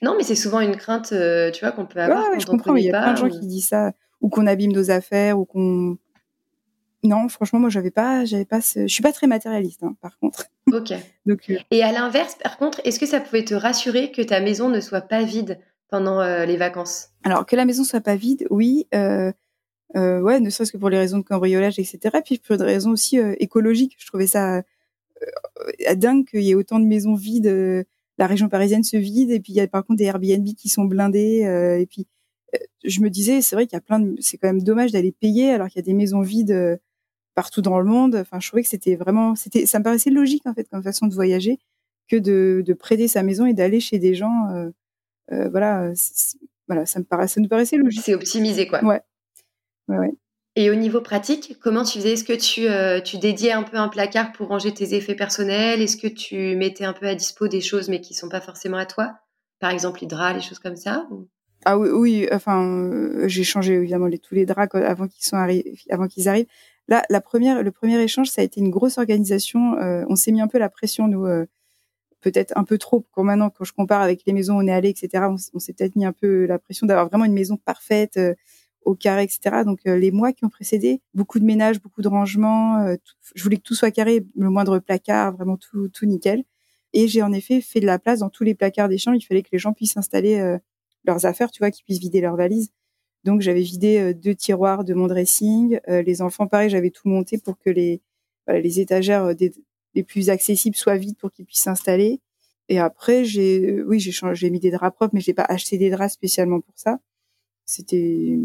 [0.00, 2.30] Non, mais c'est souvent une crainte, euh, tu vois, qu'on peut avoir.
[2.30, 2.74] Ouais, je comprends.
[2.76, 3.92] il y a plein de gens qui disent ça,
[4.22, 5.98] ou qu'on abîme nos affaires, ou qu'on.
[7.06, 8.60] Non, franchement, moi, j'avais pas, j'avais pas.
[8.60, 10.46] Je suis pas très matérialiste, hein, par contre.
[10.72, 10.92] Ok.
[11.26, 11.40] Donc.
[11.50, 11.56] Euh.
[11.70, 14.80] Et à l'inverse, par contre, est-ce que ça pouvait te rassurer que ta maison ne
[14.80, 17.08] soit pas vide pendant les vacances?
[17.24, 18.86] Alors que la maison soit pas vide, oui.
[19.94, 22.18] Euh, ouais, ne serait-ce que pour les raisons de cambriolage, etc.
[22.24, 23.96] Puis pour des raisons aussi euh, écologiques.
[23.98, 27.46] Je trouvais ça euh, dingue qu'il y ait autant de maisons vides.
[27.46, 27.84] Euh,
[28.18, 30.70] la région parisienne se vide, et puis il y a par contre des Airbnb qui
[30.70, 31.40] sont blindés.
[31.78, 32.06] et puis
[32.82, 35.12] je me disais, c'est vrai qu'il y a plein de, c'est quand même dommage d'aller
[35.12, 36.80] payer alors qu'il y a des maisons vides
[37.36, 38.16] partout dans le monde.
[38.16, 41.06] Enfin, je trouvais que c'était vraiment, c'était, ça me paraissait logique en fait comme façon
[41.06, 41.60] de voyager
[42.08, 44.72] que de, de prêter sa maison et d'aller chez des gens.
[45.30, 45.92] voilà,
[46.66, 48.02] voilà, ça me paraissait, ça nous paraissait logique.
[48.04, 48.82] C'est optimisé quoi.
[48.82, 49.00] Ouais.
[50.58, 52.14] Et au niveau pratique, comment tu faisais?
[52.14, 55.82] Est-ce que tu, euh, tu dédiais un peu un placard pour ranger tes effets personnels?
[55.82, 58.78] Est-ce que tu mettais un peu à dispo des choses mais qui sont pas forcément
[58.78, 59.18] à toi?
[59.60, 61.06] Par exemple, les draps, les choses comme ça
[61.66, 65.36] Ah oui, oui enfin, euh, j'ai changé évidemment les, tous les draps avant qu'ils sont
[65.90, 66.48] avant qu'ils arrivent.
[66.88, 69.76] Là, la première, le premier échange, ça a été une grosse organisation.
[69.78, 71.26] Euh, on s'est mis un peu la pression, nous,
[72.20, 73.04] peut-être un peu trop.
[73.12, 75.72] Quand maintenant, quand je compare avec les maisons où on est allé, etc., on, s'est
[75.72, 78.18] peut-être mis un peu la pression d'avoir vraiment une maison parfaite
[78.86, 79.64] au carré, etc.
[79.64, 82.78] Donc euh, les mois qui ont précédé, beaucoup de ménage, beaucoup de rangement.
[82.78, 82.94] Euh,
[83.34, 86.44] je voulais que tout soit carré, le moindre placard, vraiment tout, tout nickel.
[86.92, 89.16] Et j'ai en effet fait de la place dans tous les placards des chambres.
[89.20, 90.56] Il fallait que les gens puissent installer euh,
[91.04, 92.70] leurs affaires, tu vois, qu'ils puissent vider leurs valises.
[93.26, 95.78] Donc j'avais vidé deux tiroirs de mon dressing.
[95.86, 98.00] les enfants, pareil, j'avais tout monté pour que les
[98.48, 99.52] les étagères des,
[99.94, 102.20] les plus accessibles soient vides pour qu'ils puissent s'installer.
[102.68, 105.90] Et après, j'ai, oui, j'ai j'ai mis des draps propres, mais j'ai pas acheté des
[105.90, 106.98] draps spécialement pour ça.
[107.64, 108.38] C'était,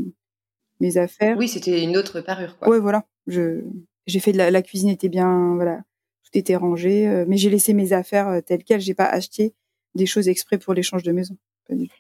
[0.82, 1.38] mes affaires.
[1.38, 2.58] Oui, c'était une autre parure.
[2.58, 2.68] Quoi.
[2.68, 3.06] Ouais, voilà.
[3.28, 3.62] Je,
[4.08, 5.84] j'ai fait de la, la, cuisine était bien, voilà,
[6.24, 8.82] tout était rangé, euh, mais j'ai laissé mes affaires euh, telles quelles.
[8.82, 9.54] J'ai pas acheté
[9.96, 11.38] des choses exprès pour l'échange de maison.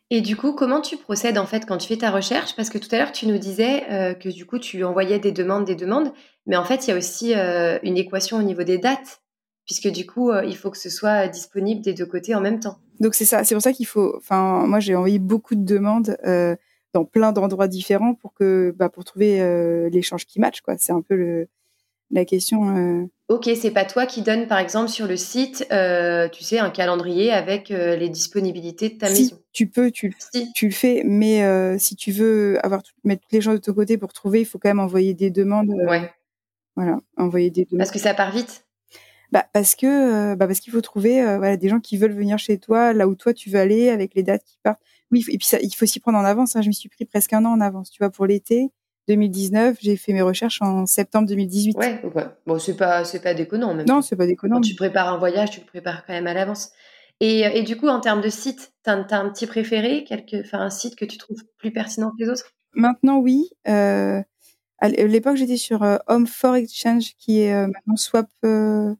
[0.09, 2.55] Et du coup, comment tu procèdes en fait quand tu fais ta recherche?
[2.55, 5.31] Parce que tout à l'heure, tu nous disais euh, que du coup, tu envoyais des
[5.31, 6.11] demandes, des demandes,
[6.45, 9.21] mais en fait, il y a aussi une équation au niveau des dates,
[9.65, 12.77] puisque du coup, il faut que ce soit disponible des deux côtés en même temps.
[12.99, 14.13] Donc c'est ça, c'est pour ça qu'il faut.
[14.17, 16.17] Enfin, moi, j'ai envoyé beaucoup de demandes
[16.93, 20.75] dans plein d'endroits différents pour que bah, pour trouver euh, l'échange qui match quoi.
[20.77, 21.47] C'est un peu le
[22.11, 23.05] la question euh...
[23.29, 26.69] ok c'est pas toi qui donne par exemple sur le site euh, tu sais un
[26.69, 30.51] calendrier avec euh, les disponibilités de ta si, maison tu peux tu si.
[30.53, 33.57] tu le fais mais euh, si tu veux avoir tout, mettre toutes les gens de
[33.57, 36.11] ton côté pour trouver il faut quand même envoyer des demandes ouais
[36.75, 38.65] voilà envoyer des demandes parce que ça part vite
[39.31, 42.57] bah parce que bah parce qu'il faut trouver voilà des gens qui veulent venir chez
[42.57, 45.47] toi là où toi tu veux aller avec les dates qui partent oui, et puis
[45.47, 46.55] ça, il faut s'y prendre en avance.
[46.55, 46.61] Hein.
[46.61, 47.91] Je me suis pris presque un an en avance.
[47.91, 48.71] Tu vois, pour l'été
[49.13, 51.77] 2019, j'ai fait mes recherches en septembre 2018.
[51.77, 52.01] Ouais,
[52.45, 53.87] bon, c'est pas, c'est pas déconnant même.
[53.87, 54.55] Non, c'est pas déconnant.
[54.55, 56.71] Quand tu prépares un voyage, tu le prépares quand même à l'avance.
[57.19, 60.69] Et, et, du coup, en termes de site, tu as, un petit préféré, quelque, un
[60.71, 62.51] site que tu trouves plus pertinent que les autres?
[62.73, 63.49] Maintenant, oui.
[63.67, 64.21] Euh,
[64.79, 68.27] à l'époque, j'étais sur euh, Home for Exchange, qui est euh, maintenant Swap.
[68.43, 68.95] Euh,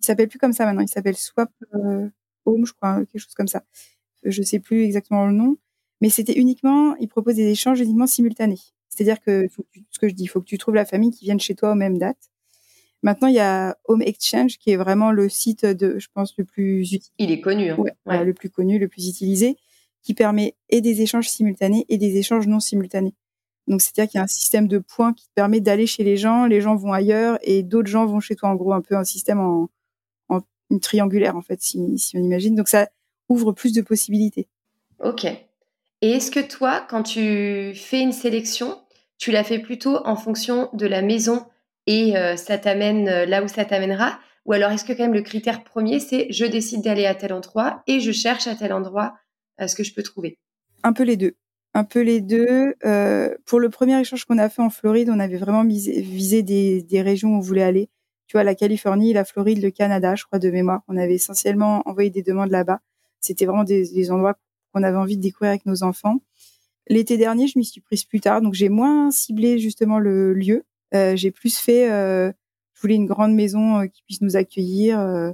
[0.00, 0.82] il s'appelle plus comme ça maintenant.
[0.82, 2.08] Il s'appelle Swap euh,
[2.44, 3.62] Home, je crois, quelque chose comme ça
[4.24, 5.56] je sais plus exactement le nom,
[6.00, 8.60] mais c'était uniquement, ils proposent des échanges uniquement simultanés.
[8.94, 11.10] C'est-à-dire que, faut que ce que je dis, il faut que tu trouves la famille
[11.10, 12.30] qui vienne chez toi aux mêmes dates.
[13.02, 16.44] Maintenant, il y a Home Exchange qui est vraiment le site de, je pense, le
[16.44, 17.10] plus utilisé.
[17.18, 17.70] Il est connu.
[17.70, 17.76] Hein.
[18.06, 19.56] Ouais, le plus connu, le plus utilisé,
[20.02, 23.14] qui permet et des échanges simultanés et des échanges non simultanés.
[23.66, 26.16] Donc, c'est-à-dire qu'il y a un système de points qui te permet d'aller chez les
[26.16, 28.50] gens, les gens vont ailleurs et d'autres gens vont chez toi.
[28.50, 29.70] En gros, un peu un système en,
[30.28, 32.54] en une triangulaire, en fait, si, si on imagine.
[32.54, 32.88] Donc, ça,
[33.28, 34.48] ouvre plus de possibilités.
[35.00, 35.24] Ok.
[35.24, 38.78] Et est-ce que toi, quand tu fais une sélection,
[39.22, 41.46] tu la fais plutôt en fonction de la maison
[41.86, 45.14] et euh, ça t'amène euh, là où ça t'amènera Ou alors est-ce que quand même
[45.14, 48.72] le critère premier, c'est je décide d'aller à tel endroit et je cherche à tel
[48.72, 49.14] endroit
[49.64, 50.40] ce que je peux trouver?
[50.82, 51.36] Un peu les deux.
[51.72, 52.74] Un peu les deux.
[52.84, 56.82] Euh, pour le premier échange qu'on a fait en Floride, on avait vraiment visé des,
[56.82, 57.90] des régions où on voulait aller.
[58.26, 60.82] Tu vois, la Californie, la Floride, le Canada, je crois, de mémoire.
[60.88, 62.80] On avait essentiellement envoyé des demandes là-bas.
[63.20, 64.34] C'était vraiment des, des endroits
[64.72, 66.18] qu'on avait envie de découvrir avec nos enfants.
[66.88, 70.64] L'été dernier, je m'y suis prise plus tard, donc j'ai moins ciblé justement le lieu.
[70.94, 72.32] Euh, j'ai plus fait, euh,
[72.74, 74.98] je voulais une grande maison euh, qui puisse nous accueillir.
[75.00, 75.32] Euh,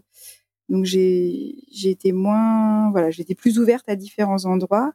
[0.69, 4.93] donc j'ai été moins, voilà, j'étais plus ouverte à différents endroits.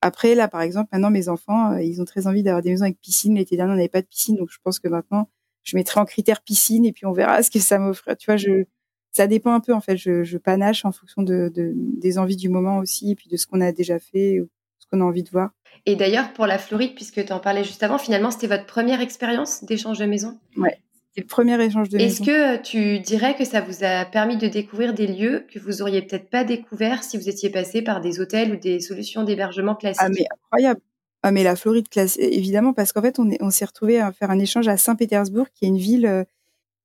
[0.00, 3.00] Après là, par exemple, maintenant mes enfants, ils ont très envie d'avoir des maisons avec
[3.00, 3.34] piscine.
[3.36, 5.28] L'été dernier, on n'avait pas de piscine, donc je pense que maintenant,
[5.62, 8.14] je mettrai en critère piscine et puis on verra ce que ça m'offre.
[8.18, 8.64] Tu vois, je
[9.12, 9.96] ça dépend un peu en fait.
[9.96, 13.36] Je, je panache en fonction de, de, des envies du moment aussi, et puis de
[13.36, 14.40] ce qu'on a déjà fait,
[14.90, 15.50] qu'on a envie de voir.
[15.86, 19.00] Et d'ailleurs, pour la Floride, puisque tu en parlais juste avant, finalement, c'était votre première
[19.00, 20.38] expérience d'échange de maison?
[20.56, 22.06] Ouais, c'était le premier échange de maison.
[22.06, 25.82] Est-ce que tu dirais que ça vous a permis de découvrir des lieux que vous
[25.82, 29.74] auriez peut-être pas découverts si vous étiez passé par des hôtels ou des solutions d'hébergement
[29.74, 30.02] classiques?
[30.04, 30.80] Ah mais incroyable
[31.22, 34.30] ah mais la Floride, classe, évidemment, parce qu'en fait, on, on s'est retrouvé à faire
[34.30, 36.24] un échange à Saint-Pétersbourg, qui est une ville euh,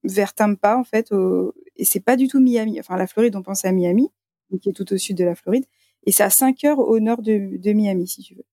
[0.03, 2.79] vers Tampa, en fait, au, et c'est pas du tout Miami.
[2.79, 4.09] Enfin, la Floride, on pense à Miami,
[4.61, 5.65] qui est tout au sud de la Floride,
[6.05, 8.45] et c'est à 5 heures au nord de, de Miami, si tu veux.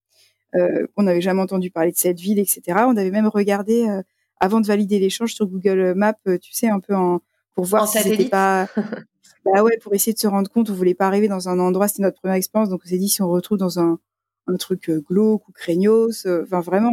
[0.54, 2.62] Euh, on n'avait jamais entendu parler de cette ville, etc.
[2.86, 4.02] On avait même regardé euh,
[4.38, 7.20] avant de valider l'échange sur Google Maps, euh, tu sais, un peu en
[7.54, 8.68] pour voir si c'était pas.
[9.44, 11.88] bah ouais, pour essayer de se rendre compte, on voulait pas arriver dans un endroit.
[11.88, 13.98] C'était notre première expérience, donc on s'est dit si on retrouve dans un
[14.48, 16.90] un truc glauque ou craignos, enfin vraiment,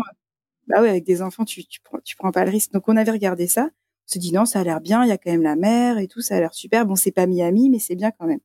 [0.67, 2.71] bah ouais, avec des enfants, tu tu prends tu prends pas le risque.
[2.73, 3.69] Donc on avait regardé ça.
[4.09, 5.97] On se dit non, ça a l'air bien, il y a quand même la mer
[5.97, 6.85] et tout, ça a l'air super.
[6.85, 8.39] Bon, c'est pas Miami, mais c'est bien quand même.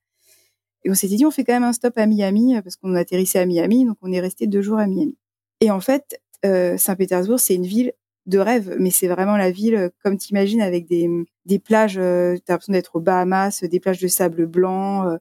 [0.84, 3.38] Et on s'était dit, on fait quand même un stop à Miami parce qu'on atterrissait
[3.38, 5.16] à Miami, donc on est resté deux jours à Miami.
[5.60, 7.92] Et en fait, euh, Saint-Pétersbourg, c'est une ville
[8.26, 11.08] de rêve, mais c'est vraiment la ville euh, comme t'imagines avec des,
[11.44, 15.16] des plages, euh, t'as l'impression d'être aux Bahamas, des plages de sable blanc, euh,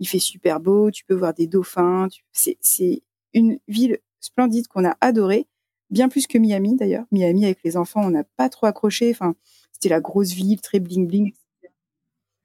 [0.00, 3.02] il fait super beau, tu peux voir des dauphins, c'est, c'est
[3.32, 5.46] une ville splendide qu'on a adorée,
[5.90, 7.04] bien plus que Miami d'ailleurs.
[7.12, 9.34] Miami avec les enfants, on n'a pas trop accroché, enfin
[9.72, 11.32] c'était la grosse ville, très bling bling,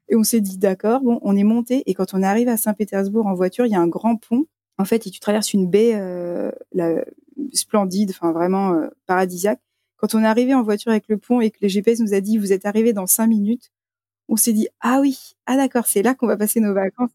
[0.10, 1.84] et on s'est dit, d'accord, bon, on est monté.
[1.90, 4.46] Et quand on arrive à Saint-Pétersbourg en voiture, il y a un grand pont.
[4.78, 6.52] En fait, et tu traverses une baie euh,
[7.54, 9.62] splendide, enfin vraiment euh, paradisiaque.
[9.98, 12.22] Quand on est arrivé en voiture avec le pont et que le GPS nous a
[12.22, 13.72] dit, vous êtes arrivé dans cinq minutes,
[14.30, 17.12] on s'est dit, ah oui, ah d'accord, c'est là qu'on va passer nos vacances.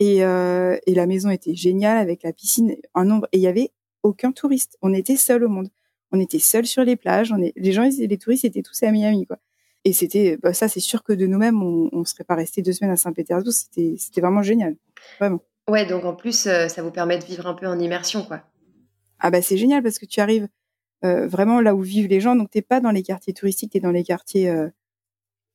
[0.00, 3.28] Et, euh, et la maison était géniale avec la piscine, un nombre.
[3.32, 3.72] Et il y avait
[4.02, 4.78] aucun touriste.
[4.82, 5.68] On était seuls au monde.
[6.12, 7.34] On était seuls sur les plages.
[7.56, 9.38] Les gens, les touristes étaient tous à Miami, quoi.
[9.84, 12.72] Et c'était, bah, ça, c'est sûr que de nous-mêmes, on, on serait pas resté deux
[12.72, 13.52] semaines à Saint-Pétersbourg.
[13.52, 14.76] C'était, c'était vraiment génial,
[15.18, 15.40] vraiment.
[15.68, 18.42] Ouais, donc en plus, euh, ça vous permet de vivre un peu en immersion, quoi.
[19.20, 20.48] Ah bah c'est génial parce que tu arrives
[21.04, 22.36] euh, vraiment là où vivent les gens.
[22.36, 24.48] Donc t'es pas dans les quartiers touristiques, t'es dans les quartiers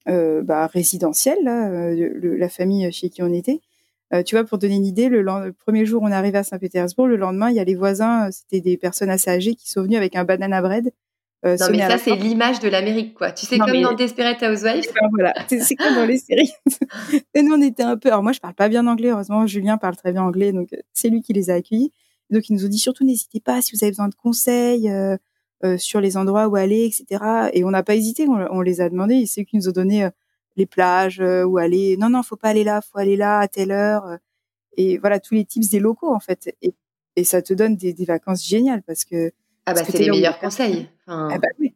[0.07, 1.43] euh, bah, résidentiels.
[1.43, 3.61] Là, la famille chez qui on était.
[4.25, 7.07] Tu vois, pour donner une idée, le, le, premier jour on est arrivé à Saint-Pétersbourg,
[7.07, 9.97] le lendemain il y a les voisins, c'était des personnes assez âgées qui sont venues
[9.97, 10.91] avec un banana bread
[11.45, 13.31] euh, non, mais ça, c'est l'image de l'Amérique, quoi.
[13.33, 14.85] Tu sais, comme dans Desperate Housewives.
[15.11, 16.53] voilà, c'est comme dans les séries.
[17.33, 18.09] et nous, on était un peu.
[18.09, 19.09] Alors, moi, je parle pas bien anglais.
[19.09, 20.53] Heureusement, Julien parle très bien anglais.
[20.53, 21.91] Donc, euh, c'est lui qui les a accueillis.
[22.29, 25.17] Donc, ils nous ont dit surtout, n'hésitez pas si vous avez besoin de conseils euh,
[25.65, 27.49] euh, sur les endroits où aller, etc.
[27.51, 28.25] Et on n'a pas hésité.
[28.25, 29.25] On, on, les a demandé.
[29.25, 30.07] c'est eux qui nous ont donné
[30.55, 31.97] les plages où aller.
[31.97, 32.79] Non, non, faut pas aller là.
[32.81, 34.17] Faut aller là à telle heure.
[34.77, 36.55] Et voilà, tous les tips des locaux, en fait.
[36.61, 36.73] Et,
[37.17, 39.33] et ça te donne des, des vacances géniales parce que
[39.65, 40.89] ah bah c'est les meilleurs conseils.
[41.05, 41.29] Enfin...
[41.31, 41.75] Ah bah oui.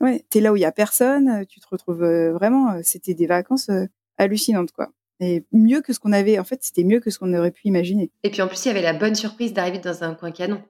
[0.00, 2.72] Ouais, t'es là où il y a personne, euh, tu te retrouves euh, vraiment.
[2.72, 3.70] Euh, c'était des vacances
[4.16, 4.92] hallucinantes quoi.
[5.22, 6.38] Et mieux que ce qu'on avait.
[6.38, 8.10] En fait, c'était mieux que ce qu'on aurait pu imaginer.
[8.22, 10.62] Et puis en plus, il y avait la bonne surprise d'arriver dans un coin canon.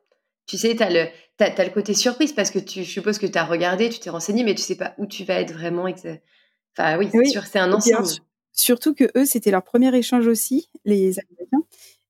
[0.47, 3.27] Tu sais, t'as le t'as, as le côté surprise parce que tu je suppose que
[3.27, 5.85] t'as regardé, tu t'es renseigné, mais tu sais pas où tu vas être vraiment.
[6.77, 8.09] Enfin oui, c'est sûr, c'est un ensemble.
[8.53, 11.63] surtout que eux, c'était leur premier échange aussi, les Américains.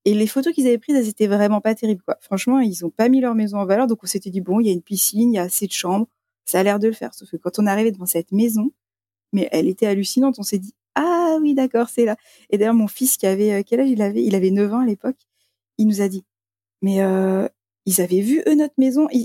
[0.05, 2.17] Et les photos qu'ils avaient prises, elles étaient vraiment pas terribles, quoi.
[2.21, 4.67] Franchement, ils ont pas mis leur maison en valeur, donc on s'était dit, bon, il
[4.67, 6.07] y a une piscine, il y a assez de chambres,
[6.47, 7.13] ça a l'air de le faire.
[7.15, 8.73] Sauf que quand on est arrivé devant cette maison,
[9.33, 12.17] mais elle était hallucinante, on s'est dit, ah oui, d'accord, c'est là.
[12.49, 14.23] Et d'ailleurs, mon fils qui avait, euh, quel âge il avait?
[14.25, 15.19] Il avait 9 ans à l'époque.
[15.79, 16.25] Il nous a dit,
[16.83, 17.47] mais euh,
[17.87, 19.25] ils avaient vu eux notre maison, ils,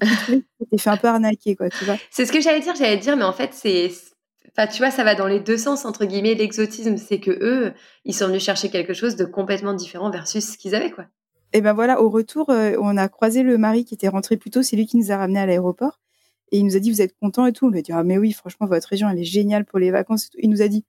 [0.71, 1.67] ils fait un peu arnaquer, quoi.
[2.11, 3.91] C'est ce que j'allais dire, j'allais dire, mais en fait, c'est,
[4.51, 6.36] Enfin, tu vois, ça va dans les deux sens, entre guillemets.
[6.36, 10.58] L'exotisme, c'est que eux, ils sont venus chercher quelque chose de complètement différent versus ce
[10.58, 11.05] qu'ils avaient, quoi.
[11.53, 14.49] Et ben voilà, au retour, euh, on a croisé le mari qui était rentré plus
[14.49, 14.62] tôt.
[14.62, 15.99] C'est lui qui nous a ramenés à l'aéroport.
[16.51, 17.67] Et il nous a dit, vous êtes content et tout?
[17.67, 19.91] On lui a dit, ah, mais oui, franchement, votre région, elle est géniale pour les
[19.91, 20.25] vacances.
[20.25, 20.38] Et tout.
[20.41, 20.86] Il nous a dit,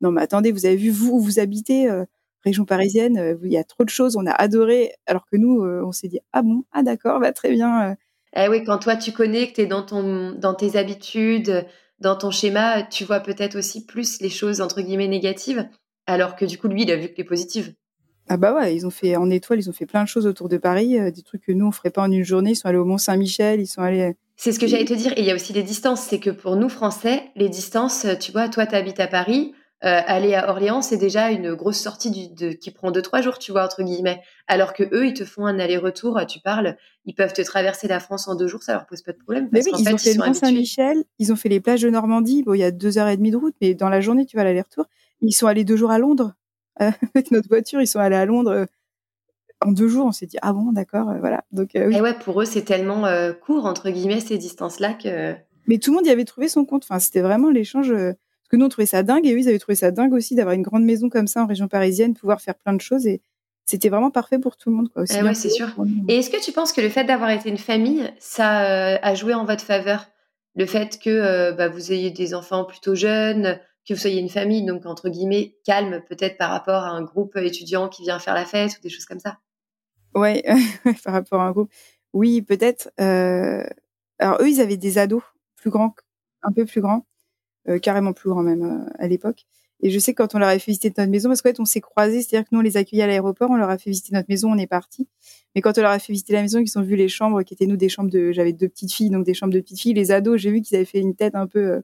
[0.00, 2.04] non, mais attendez, vous avez vu, vous, où vous habitez, euh,
[2.44, 5.92] région parisienne, il y a trop de choses, on a adoré, alors que nous, on
[5.92, 7.96] s'est dit ah bon, ah d'accord, bah très bien.
[8.34, 11.66] Eh oui, quand toi tu connais que tu es dans ton dans tes habitudes,
[12.00, 15.68] dans ton schéma, tu vois peut-être aussi plus les choses entre guillemets négatives,
[16.06, 17.74] alors que du coup lui il a vu que les positives.
[18.28, 20.48] Ah bah ouais, ils ont fait en étoile, ils ont fait plein de choses autour
[20.48, 22.52] de Paris, des trucs que nous on ferait pas en une journée.
[22.52, 24.14] Ils sont allés au Mont Saint-Michel, ils sont allés.
[24.36, 25.12] C'est ce que j'allais te dire.
[25.16, 26.02] Et il y a aussi les distances.
[26.02, 30.00] C'est que pour nous Français, les distances, tu vois, toi tu habites à Paris, euh,
[30.06, 33.38] aller à Orléans, c'est déjà une grosse sortie du, de, qui prend deux trois jours,
[33.38, 34.20] tu vois entre guillemets.
[34.46, 36.20] Alors que eux, ils te font un aller-retour.
[36.28, 39.12] Tu parles, ils peuvent te traverser la France en deux jours, ça leur pose pas
[39.12, 39.48] de problème.
[39.52, 42.42] mais oui, ils ont fait le Mont Saint-Michel, ils ont fait les plages de Normandie.
[42.42, 44.36] Bon, il y a deux heures et demie de route, mais dans la journée, tu
[44.36, 44.84] vas l'aller-retour.
[45.22, 46.34] Ils sont allés deux jours à Londres
[46.82, 47.80] euh, avec notre voiture.
[47.80, 48.66] Ils sont allés à Londres euh,
[49.64, 50.04] en deux jours.
[50.04, 51.44] On s'est dit ah bon, d'accord, voilà.
[51.52, 51.96] Donc oui.
[51.96, 53.06] Et ouais, pour eux, c'est tellement
[53.40, 55.34] court entre guillemets ces distances-là que.
[55.66, 56.84] Mais tout le monde y avait trouvé son compte.
[56.84, 57.94] Enfin, c'était vraiment l'échange
[58.50, 60.54] que nous, on trouvait ça dingue et eux, ils avaient trouvé ça dingue aussi d'avoir
[60.54, 63.22] une grande maison comme ça en région parisienne, pouvoir faire plein de choses et
[63.64, 64.88] c'était vraiment parfait pour tout le monde.
[64.88, 65.68] Quoi, aussi eh c'est sûr.
[66.08, 69.14] Et est-ce que tu penses que le fait d'avoir été une famille, ça euh, a
[69.14, 70.06] joué en votre faveur?
[70.56, 74.28] Le fait que euh, bah, vous ayez des enfants plutôt jeunes, que vous soyez une
[74.28, 78.34] famille, donc entre guillemets, calme peut-être par rapport à un groupe étudiant qui vient faire
[78.34, 79.38] la fête ou des choses comme ça?
[80.12, 80.42] Ouais,
[81.04, 81.70] par rapport à un groupe.
[82.12, 82.90] Oui, peut-être.
[82.98, 83.62] Euh...
[84.18, 85.22] Alors eux, ils avaient des ados
[85.54, 85.94] plus grands,
[86.42, 87.06] un peu plus grands.
[87.68, 89.44] Euh, carrément plus grand même euh, à l'époque.
[89.82, 91.60] Et je sais que quand on leur a fait visiter notre maison, parce qu'en fait,
[91.60, 93.90] on s'est croisés, c'est-à-dire que nous, on les accueillait à l'aéroport, on leur a fait
[93.90, 95.08] visiter notre maison, on est parti.
[95.54, 97.54] Mais quand on leur a fait visiter la maison, ils ont vu les chambres qui
[97.54, 99.94] étaient nous des chambres de, j'avais deux petites filles, donc des chambres de petites filles.
[99.94, 101.80] Les ados, j'ai vu qu'ils avaient fait une tête un peu, euh,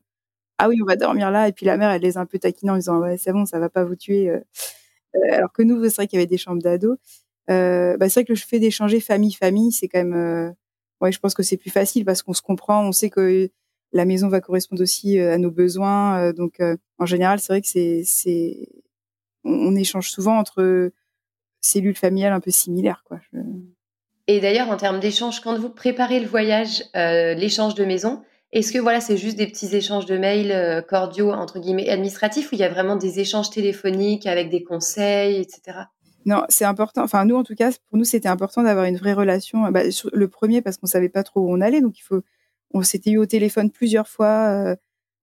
[0.59, 1.49] ah oui, on va dormir là.
[1.49, 3.47] Et puis la mère, elle les a un peu taquinant en disant, ouais, c'est bon,
[3.47, 4.31] ça va pas vous tuer.
[5.33, 6.99] alors que nous, c'est vrai qu'il y avait des chambres d'ados.
[7.49, 10.55] bah, c'est vrai que le fait d'échanger famille-famille, c'est quand même,
[11.01, 13.51] ouais, je pense que c'est plus facile parce qu'on se comprend, on sait que
[13.97, 16.19] la maison va correspondre aussi euh, à nos besoins.
[16.19, 18.69] Euh, donc, euh, en général, c'est vrai que c'est, c'est,
[19.45, 20.93] on, échange souvent entre
[21.61, 23.19] cellules familiales un peu similaires, quoi.
[24.29, 28.79] Et d'ailleurs, en termes d'échange, quand vous préparez le voyage, l'échange de maison, est-ce que
[28.79, 32.65] voilà, c'est juste des petits échanges de mails cordiaux entre guillemets administratifs, ou il y
[32.65, 35.79] a vraiment des échanges téléphoniques avec des conseils, etc.
[36.25, 37.05] Non, c'est important.
[37.05, 39.71] Enfin, nous, en tout cas, pour nous, c'était important d'avoir une vraie relation.
[39.71, 39.83] Bah,
[40.13, 42.23] le premier, parce qu'on savait pas trop où on allait, donc il faut
[42.77, 44.49] on s'était eu au téléphone plusieurs fois.
[44.51, 44.77] Euh,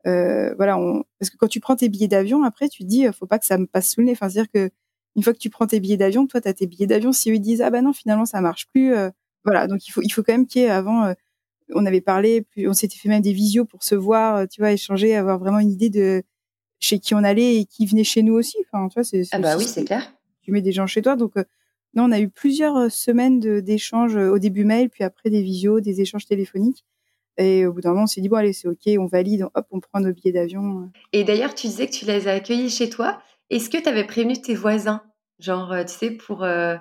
[0.05, 1.03] euh, voilà, on...
[1.19, 3.45] parce que quand tu prends tes billets d'avion, après, tu te dis, faut pas que
[3.45, 4.11] ça me passe sous le nez.
[4.13, 4.69] Enfin, c'est-à-dire que
[5.15, 7.11] une fois que tu prends tes billets d'avion, toi, tu as tes billets d'avion.
[7.11, 8.93] Si eux ils disent, ah bah non, finalement, ça marche plus.
[8.93, 9.11] Euh,
[9.45, 11.13] voilà, donc il faut, il faut quand même qu'il y ait avant.
[11.75, 15.15] on avait parlé, on s'était fait même des visios pour se voir, tu vois, échanger,
[15.15, 16.23] avoir vraiment une idée de
[16.79, 18.57] chez qui on allait et qui venait chez nous aussi.
[18.65, 19.23] Enfin, tu vois, c'est.
[19.31, 20.13] Ah bah oui, c'est clair.
[20.41, 21.35] Tu mets des gens chez toi, donc.
[21.93, 26.01] non, on a eu plusieurs semaines d'échanges au début mail, puis après des visios, des
[26.01, 26.85] échanges téléphoniques.
[27.37, 29.65] Et au bout d'un moment, on s'est dit, bon, allez, c'est OK, on valide, hop,
[29.71, 30.89] on prend nos billets d'avion.
[31.11, 33.21] Et d'ailleurs, tu disais que tu les as accueillis chez toi.
[33.49, 35.01] Est-ce que tu avais prévenu tes voisins?
[35.39, 36.75] Genre, euh, tu sais, pour, euh,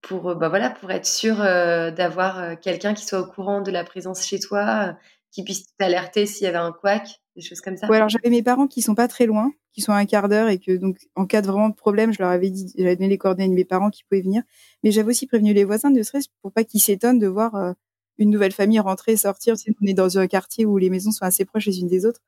[0.00, 3.84] pour, euh, bah voilà, pour être sûr d'avoir quelqu'un qui soit au courant de la
[3.84, 4.96] présence chez toi,
[5.30, 7.88] qui puisse t'alerter s'il y avait un couac, des choses comme ça?
[7.88, 10.28] Ouais, alors j'avais mes parents qui sont pas très loin, qui sont à un quart
[10.28, 12.96] d'heure et que, donc, en cas de vraiment de problème, je leur avais dit, j'avais
[12.96, 14.42] donné les coordonnées de mes parents qui pouvaient venir.
[14.82, 17.74] Mais j'avais aussi prévenu les voisins, de stress pour pas qu'ils s'étonnent de voir
[18.20, 19.58] une nouvelle famille rentrer, sortir.
[19.58, 22.06] Si on est dans un quartier où les maisons sont assez proches les unes des
[22.06, 22.20] autres.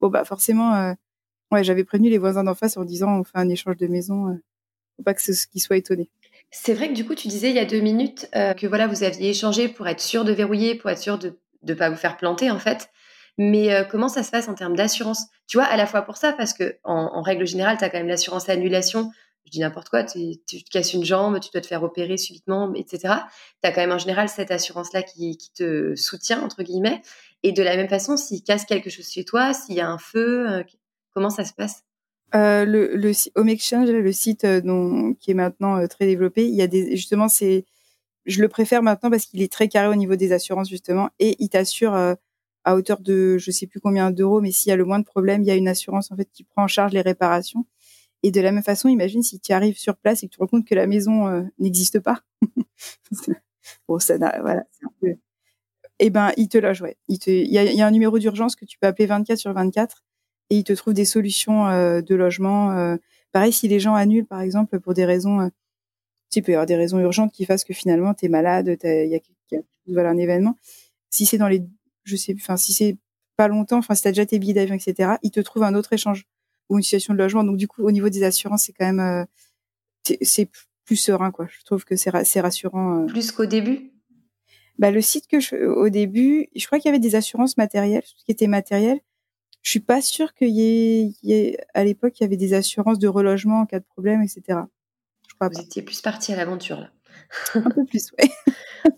[0.00, 0.92] Bon, bah, forcément, euh,
[1.52, 4.28] ouais, j'avais prévenu les voisins d'en face en disant, on fait un échange de maisons.
[4.28, 4.34] Euh,
[4.96, 6.10] faut pas que ce, qu'ils soient étonnés.
[6.50, 8.86] C'est vrai que du coup, tu disais il y a deux minutes euh, que voilà,
[8.86, 11.96] vous aviez échangé pour être sûr de verrouiller, pour être sûr de ne pas vous
[11.96, 12.90] faire planter en fait.
[13.38, 15.26] Mais comment ça se passe en termes d'assurance?
[15.46, 17.98] Tu vois, à la fois pour ça, parce que en, règle générale, tu as quand
[17.98, 19.10] même l'assurance annulation
[19.46, 22.74] je dis n'importe quoi, tu, te casses une jambe, tu dois te faire opérer subitement,
[22.74, 23.14] etc.
[23.62, 27.00] Tu as quand même en général cette assurance-là qui, te soutient, entre guillemets.
[27.44, 29.98] Et de la même façon, s'il casse quelque chose chez toi, s'il y a un
[29.98, 30.64] feu, euh,
[31.14, 31.84] comment ça se passe?
[32.34, 36.62] Euh, le, le Home Exchange, le site euh, qui est maintenant très développé, il y
[36.62, 37.64] a justement c'est
[38.24, 41.36] je le préfère maintenant parce qu'il est très carré au niveau des assurances justement et
[41.38, 44.84] il t'assure à hauteur de je sais plus combien d'euros mais s'il y a le
[44.84, 47.00] moins de problèmes, il y a une assurance en fait qui prend en charge les
[47.00, 47.64] réparations
[48.22, 50.42] et de la même façon, imagine si tu arrives sur place et que tu te
[50.42, 52.22] rends compte que la maison euh, n'existe pas.
[53.88, 55.16] bon, ça, voilà, un peu...
[55.98, 56.96] Eh ben, il te loge, ouais.
[57.08, 60.04] Il y a, un numéro d'urgence que tu peux appeler 24 sur 24
[60.50, 62.72] et il te trouve des solutions euh, de logement.
[62.72, 62.96] Euh.
[63.32, 65.50] pareil, si les gens annulent, par exemple, pour des raisons,
[66.30, 69.08] tu peux y avoir des raisons urgentes qui fassent que finalement tu es malade, il
[69.08, 70.56] y a, voilà, un événement.
[71.10, 71.62] Si c'est dans les,
[72.04, 72.98] je sais, enfin, si c'est
[73.36, 75.92] pas longtemps, enfin, si t'as déjà tes billets d'avion, etc., il te trouve un autre
[75.92, 76.26] échange
[76.68, 77.44] ou une situation de logement.
[77.44, 79.24] Donc du coup, au niveau des assurances, c'est quand même euh,
[80.22, 80.50] c'est
[80.84, 81.46] plus serein, quoi.
[81.48, 83.02] Je trouve que c'est rassurant.
[83.02, 83.06] Euh.
[83.06, 83.92] Plus qu'au début?
[84.78, 88.02] Bah, le site que je, au début, je crois qu'il y avait des assurances matérielles,
[88.02, 89.00] tout ce qui était matériel.
[89.62, 93.08] Je suis pas sûre qu'il y, ait, à l'époque il y avait des assurances de
[93.08, 94.60] relogement en cas de problème, etc.
[95.34, 96.90] crois Vous étiez plus parti à l'aventure là.
[97.54, 98.30] Un peu plus, oui.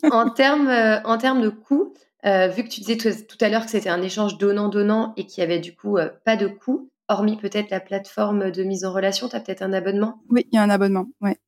[0.12, 1.94] en termes en termes de coûts,
[2.24, 5.44] vu que tu disais tout, à l'heure que c'était un échange donnant-donnant et qu'il y
[5.44, 5.96] avait du coup
[6.26, 9.72] pas de coûts, hormis peut-être la plateforme de mise en relation, tu as peut-être un
[9.72, 10.22] abonnement?
[10.28, 11.38] Oui, il y a un abonnement, ouais.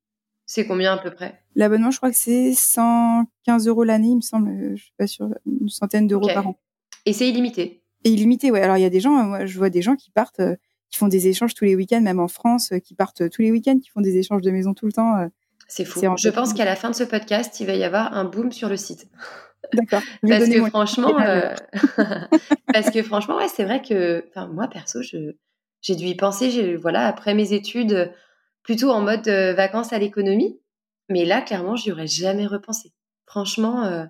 [0.52, 1.40] C'est combien à peu près?
[1.54, 5.28] L'abonnement, je crois que c'est 115 euros l'année, il me semble, je suis pas sûre,
[5.46, 6.58] une centaine d'euros par an.
[7.06, 7.84] Et c'est illimité?
[8.02, 8.60] Et illimité, ouais.
[8.60, 10.56] Alors il y a des gens, moi je vois des gens qui partent, euh,
[10.88, 13.52] qui font des échanges tous les week-ends, même en France, euh, qui partent tous les
[13.52, 15.16] week-ends, qui font des échanges de maison tout le temps.
[15.18, 15.28] Euh.
[15.68, 16.00] c'est fou.
[16.16, 18.68] Je pense qu'à la fin de ce podcast, il va y avoir un boom sur
[18.68, 19.08] le site.
[19.72, 20.02] D'accord.
[20.28, 21.16] parce, que franchement,
[22.72, 25.36] parce que franchement, ouais, c'est vrai que, enfin, moi perso, je,
[25.82, 26.76] j'ai dû y penser.
[26.76, 28.12] Voilà, après mes études,
[28.62, 30.58] plutôt en mode euh, vacances à l'économie.
[31.08, 32.92] Mais là, clairement, j'y aurais jamais repensé.
[33.26, 34.04] Franchement, euh,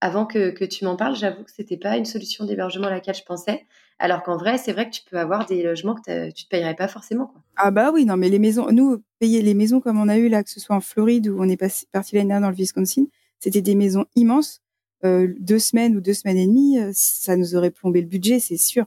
[0.00, 3.24] avant que, tu m'en parles, j'avoue que c'était pas une solution d'hébergement à laquelle je
[3.24, 3.64] pensais.
[3.98, 6.74] Alors qu'en vrai, c'est vrai que tu peux avoir des logements que tu te payerais
[6.74, 7.32] pas forcément.
[7.56, 10.28] Ah bah oui, non, mais les maisons, nous, payer les maisons comme on a eu
[10.28, 13.06] là, que ce soit en Floride ou on est parti l'année dernière dans le Wisconsin,
[13.38, 14.60] c'était des maisons immenses.
[15.04, 18.56] Euh, deux semaines ou deux semaines et demie, ça nous aurait plombé le budget, c'est
[18.56, 18.86] sûr.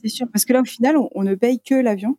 [0.00, 2.16] C'est sûr, parce que là, au final, on ne paye que l'avion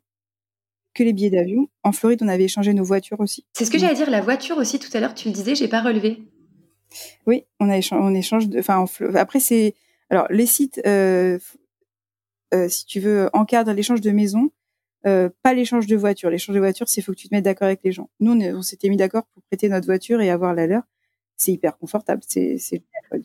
[0.93, 1.69] que les billets d'avion.
[1.83, 3.45] En Floride, on avait échangé nos voitures aussi.
[3.53, 5.67] C'est ce que j'allais dire, la voiture aussi, tout à l'heure, tu le disais, j'ai
[5.67, 6.23] pas relevé.
[7.27, 8.49] Oui, on, a échange, on échange.
[8.49, 9.75] De, enfin, après, c'est.
[10.09, 11.37] Alors, les sites, euh,
[12.53, 14.49] euh, si tu veux, encadrent l'échange de maison,
[15.05, 16.31] euh, pas l'échange de voitures.
[16.31, 18.09] L'échange de voitures, c'est faut que tu te mettes d'accord avec les gens.
[18.19, 20.83] Nous, on, on s'était mis d'accord pour prêter notre voiture et avoir la leur
[21.39, 22.21] c'est hyper confortable.
[22.27, 22.57] C'est,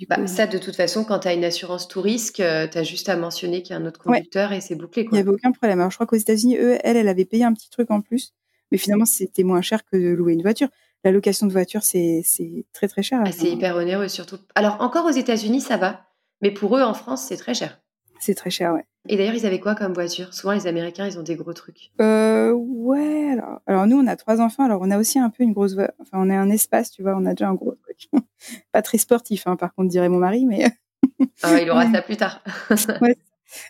[0.09, 2.85] bah, ça, de toute façon, quand tu as une assurance tout risque, euh, tu as
[2.85, 5.03] juste à mentionner qu'il y a un autre conducteur et c'est bouclé.
[5.03, 5.81] Il n'y avait aucun problème.
[5.81, 8.33] Alors, je crois qu'aux États-Unis, eux, elle, elle avait payé un petit truc en plus,
[8.71, 10.69] mais finalement, c'était moins cher que de louer une voiture.
[11.03, 12.25] La location de voiture, c'est,
[12.73, 13.21] très, très cher.
[13.27, 14.39] Ah, c'est hyper onéreux, surtout.
[14.55, 16.07] Alors, encore aux États-Unis, ça va,
[16.41, 17.81] mais pour eux, en France, c'est très cher.
[18.21, 18.87] C'est très cher, ouais.
[19.09, 20.33] Et d'ailleurs, ils avaient quoi comme voiture?
[20.33, 21.91] Souvent, les Américains, ils ont des gros trucs.
[22.01, 25.43] Euh, ouais, alors, alors nous, on a trois enfants, alors on a aussi un peu
[25.43, 25.77] une grosse...
[26.01, 28.09] Enfin, on a un espace, tu vois, on a déjà un gros truc.
[28.73, 30.65] Pas très sportif, hein, par contre, dirait mon mari, mais...
[31.43, 32.43] ah, il aura ça plus tard.
[33.03, 33.17] ouais.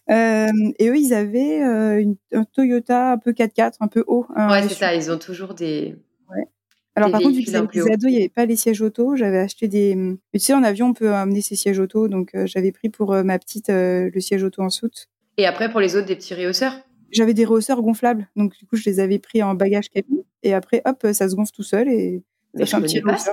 [0.09, 4.26] Euh, et eux, ils avaient euh, une, un Toyota un peu 4x4, un peu haut.
[4.37, 5.97] ouais, c'est ça, ils ont toujours des...
[6.30, 6.47] Ouais.
[6.95, 9.16] Alors par contre, vu qu'ils avaient des ados, il n'y avait pas les sièges auto.
[9.16, 10.16] J'avais acheté des...
[10.32, 13.37] Tu sais, en avion, on peut amener ses sièges auto, donc j'avais pris pour ma
[13.41, 15.09] petite le siège auto en soute.
[15.37, 16.74] Et après, pour les autres, des petits rehausseurs
[17.11, 18.28] J'avais des rehausseurs gonflables.
[18.37, 20.22] Donc, du coup, je les avais pris en bagage cabine.
[20.43, 21.89] Et après, hop, ça se gonfle tout seul.
[21.89, 22.22] Et
[22.55, 23.32] mais je un petit pas ça.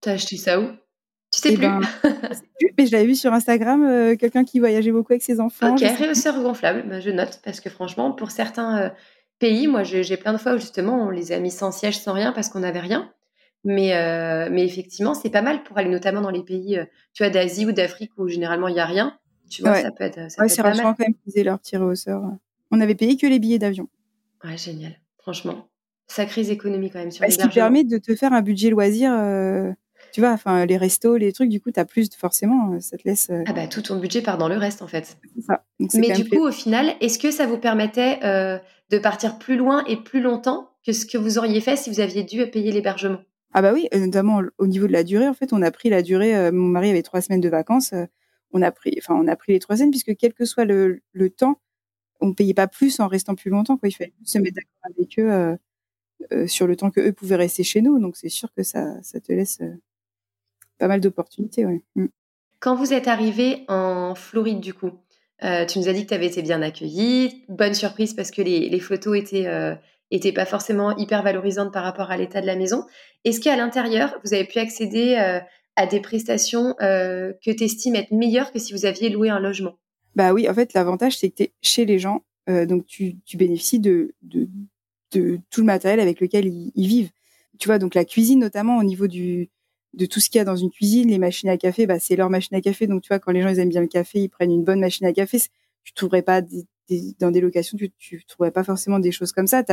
[0.00, 0.66] T'as acheté ça où?
[1.32, 1.66] Tu sais eh plus?
[1.66, 1.80] Ben,
[2.78, 5.74] mais je l'avais vu sur Instagram, euh, quelqu'un qui voyageait beaucoup avec ses enfants.
[5.74, 7.40] Ok, rehausseur gonflable, ben, je note.
[7.44, 8.88] Parce que franchement, pour certains euh,
[9.38, 12.12] pays, moi, j'ai plein de fois où justement, on les a mis sans siège, sans
[12.12, 13.10] rien, parce qu'on n'avait rien.
[13.64, 16.80] Mais, euh, mais effectivement, c'est pas mal pour aller notamment dans les pays,
[17.14, 19.16] tu vois, d'Asie ou d'Afrique où généralement il n'y a rien.
[19.52, 20.30] Tu vois, ça peut être.
[20.30, 22.24] Ça ouais, c'est rassurant quand même qu'ils aient leur tiré au sort.
[22.70, 23.88] On avait payé que les billets d'avion.
[24.42, 24.98] Ouais, génial.
[25.18, 25.68] Franchement,
[26.06, 29.12] sacrées économies quand même sur Ce qui permet de te faire un budget loisir.
[29.12, 29.70] Euh,
[30.12, 32.96] tu vois, enfin, les restos, les trucs, du coup, tu as plus, forcément, euh, ça
[32.96, 33.28] te laisse.
[33.30, 35.16] Euh, ah bah, tout ton budget part dans le reste, en fait.
[35.34, 35.64] C'est ça.
[35.94, 38.18] Mais du coup, au final, est-ce que ça vous permettait
[38.90, 42.00] de partir plus loin et plus longtemps que ce que vous auriez fait si vous
[42.00, 43.18] aviez dû payer l'hébergement?
[43.54, 46.00] Ah bah oui, notamment au niveau de la durée, en fait, on a pris la
[46.00, 46.50] durée.
[46.50, 47.92] mon mari avait trois semaines de vacances
[48.52, 51.00] on a pris, enfin, on a pris les trois scènes puisque quel que soit le,
[51.36, 51.60] temps,
[52.20, 53.76] on payait pas plus en restant plus longtemps.
[53.76, 53.88] Quoi.
[53.88, 55.56] Il fallait se mettre d'accord avec eux euh,
[56.32, 57.98] euh, sur le temps que eux pouvaient rester chez nous.
[57.98, 59.74] Donc c'est sûr que ça, ça te laisse euh,
[60.78, 61.64] pas mal d'opportunités.
[61.94, 62.06] Mm.
[62.60, 64.90] Quand vous êtes arrivé en Floride, du coup,
[65.40, 67.44] tu nous as dit que tu avais été bien accueilli.
[67.48, 69.76] Bonne surprise parce que les, photos étaient,
[70.12, 72.84] étaient pas forcément hyper valorisantes par rapport à l'état de la maison.
[73.24, 75.40] Est-ce qu'à l'intérieur, vous avez pu accéder
[75.76, 79.40] à des prestations euh, que tu estimes être meilleures que si vous aviez loué un
[79.40, 79.78] logement?
[80.14, 83.16] Bah oui, en fait, l'avantage, c'est que tu es chez les gens, euh, donc tu,
[83.34, 84.14] bénéficies de,
[85.10, 87.10] tout le matériel avec lequel ils, vivent.
[87.58, 90.56] Tu vois, donc la cuisine, notamment au niveau de tout ce qu'il y a dans
[90.56, 92.86] une cuisine, les machines à café, bah, c'est leur machine à café.
[92.86, 94.80] Donc, tu vois, quand les gens ils aiment bien le café, ils prennent une bonne
[94.80, 95.38] machine à café.
[95.84, 96.42] Tu trouverais pas
[97.18, 99.64] dans des locations, tu, trouverais pas forcément des choses comme ça.
[99.64, 99.72] Tu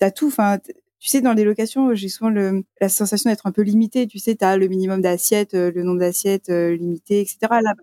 [0.00, 0.28] as, tout.
[0.28, 0.58] Enfin,
[1.06, 4.08] tu sais, dans les locations, j'ai souvent le, la sensation d'être un peu limité.
[4.08, 7.38] Tu sais, tu as le minimum d'assiettes, euh, le nombre d'assiettes euh, limité, etc.
[7.62, 7.74] Là,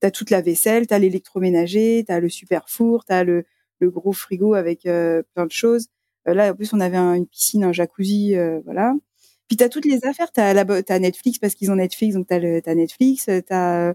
[0.00, 3.24] tu as toute la vaisselle, tu as l'électroménager, tu as le super four, tu as
[3.24, 3.46] le,
[3.80, 5.88] le, gros frigo avec euh, plein de choses.
[6.24, 8.94] là, en plus, on avait une piscine, un jacuzzi, voilà.
[9.48, 10.30] Puis tu as toutes les affaires.
[10.30, 13.28] Tu as, as, Netflix parce qu'ils ont Netflix, donc tu as, Netflix.
[13.50, 13.94] As,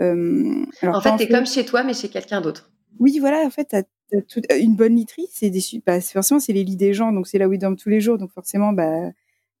[0.00, 2.70] en fait, tu es comme chez toi, mais chez quelqu'un d'autre.
[2.98, 3.74] Oui, voilà, en fait,
[4.14, 4.20] euh,
[4.60, 7.48] une bonne literie, c'est des bah, forcément c'est les lits des gens, donc c'est là
[7.48, 9.10] où ils dorment tous les jours, donc forcément bah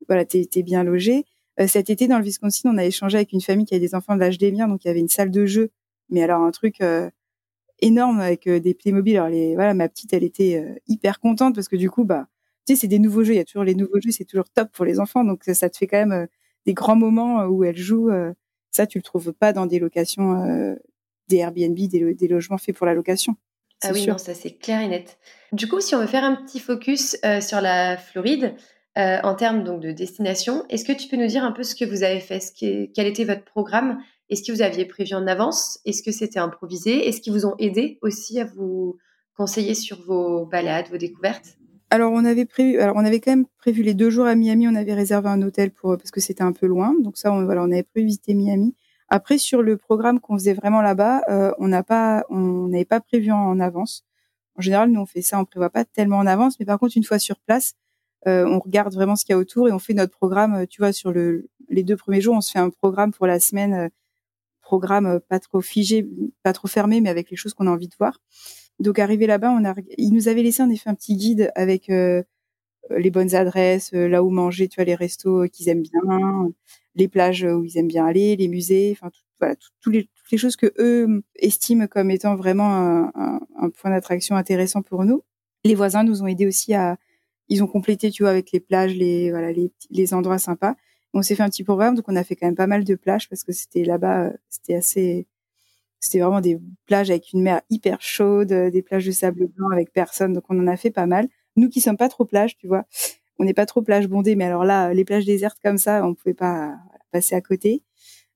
[0.08, 1.24] voilà t'es es bien logé.
[1.60, 3.94] Euh, cet été dans le Wisconsin, on a échangé avec une famille qui a des
[3.94, 5.70] enfants de l'âge des miens, donc il y avait une salle de jeu,
[6.10, 7.10] mais alors un truc euh,
[7.80, 9.16] énorme avec des Playmobil.
[9.16, 12.28] Alors les voilà ma petite elle était hyper contente parce que du coup bah
[12.66, 13.34] tu sais, c'est des nouveaux jeux.
[13.34, 15.24] Il y a toujours les nouveaux jeux, c'est toujours top pour les enfants.
[15.24, 16.28] Donc ça te fait quand même
[16.66, 18.10] des grands moments où elles jouent.
[18.72, 20.76] ça, tu le trouves pas dans des locations,
[21.28, 23.34] des Airbnb, des, logements faits pour la location.
[23.82, 25.18] Ah oui, non, ça c'est clair et net.
[25.52, 28.54] Du coup, si on veut faire un petit focus sur la Floride,
[28.96, 31.84] en termes donc de destination, est-ce que tu peux nous dire un peu ce que
[31.84, 32.52] vous avez fait, ce
[32.94, 33.98] quel était votre programme?
[34.28, 35.78] Est-ce que vous aviez prévu en avance?
[35.84, 37.06] Est-ce que c'était improvisé?
[37.06, 38.96] Est-ce qu'ils vous ont aidé aussi à vous
[39.36, 41.56] conseiller sur vos balades, vos découvertes?
[41.90, 44.66] Alors on avait prévu, alors on avait quand même prévu les deux jours à Miami.
[44.66, 46.94] On avait réservé un hôtel pour parce que c'était un peu loin.
[47.00, 48.74] Donc ça, on, voilà, on avait prévu visiter Miami.
[49.08, 53.00] Après sur le programme qu'on faisait vraiment là-bas, euh, on n'a pas, on n'avait pas
[53.00, 54.04] prévu en, avance.
[54.56, 56.58] En général, nous on fait ça, on prévoit pas tellement en avance.
[56.60, 57.74] Mais par contre, une fois sur place,
[58.26, 60.66] euh, on regarde vraiment ce qu'il y a autour et on fait notre programme.
[60.68, 63.40] Tu vois, sur le, les deux premiers jours, on se fait un programme pour la
[63.40, 63.88] semaine euh,
[64.66, 66.06] programme euh, pas trop figé,
[66.42, 68.20] pas trop fermé, mais avec les choses qu'on a envie de voir.
[68.80, 71.88] Donc arrivé là-bas, on a, il nous avait laissé en effet un petit guide avec
[71.88, 72.22] euh,
[72.90, 76.50] les bonnes adresses, euh, là où manger, tu vois, les restos qu'ils aiment bien,
[76.96, 80.72] les plages où ils aiment bien aller, les musées, enfin voilà, toutes les, choses que
[80.78, 85.22] eux estiment comme étant vraiment un, un, point d'attraction intéressant pour nous.
[85.64, 86.96] Les voisins nous ont aidés aussi à,
[87.48, 90.74] ils ont complété, tu vois, avec les plages, les voilà, les, les endroits sympas
[91.16, 92.94] on s'est fait un petit programme, donc on a fait quand même pas mal de
[92.94, 95.26] plages parce que c'était là-bas, euh, c'était assez,
[95.98, 99.70] c'était vraiment des plages avec une mer hyper chaude, euh, des plages de sable blanc
[99.70, 101.28] avec personne, donc on en a fait pas mal.
[101.56, 102.84] Nous qui sommes pas trop plages, tu vois,
[103.38, 106.14] on n'est pas trop plage bondée, mais alors là, les plages désertes comme ça, on
[106.14, 106.76] pouvait pas
[107.12, 107.82] passer à côté.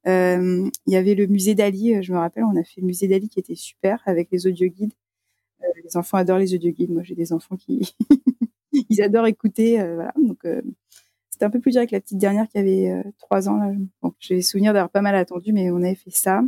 [0.06, 3.08] Euh, il y avait le musée d'Ali, je me rappelle, on a fait le musée
[3.08, 4.94] d'Ali qui était super avec les audioguides.
[5.62, 6.90] Euh, les enfants adorent les audioguides.
[6.90, 7.94] Moi, j'ai des enfants qui
[8.88, 10.12] ils adorent écouter, voilà.
[10.16, 10.44] Donc
[11.40, 13.56] c'était un peu plus dur avec la petite dernière qui avait euh, trois ans.
[13.56, 13.72] Là.
[14.02, 16.42] Bon, j'ai souvenir d'avoir pas mal attendu, mais on avait fait ça.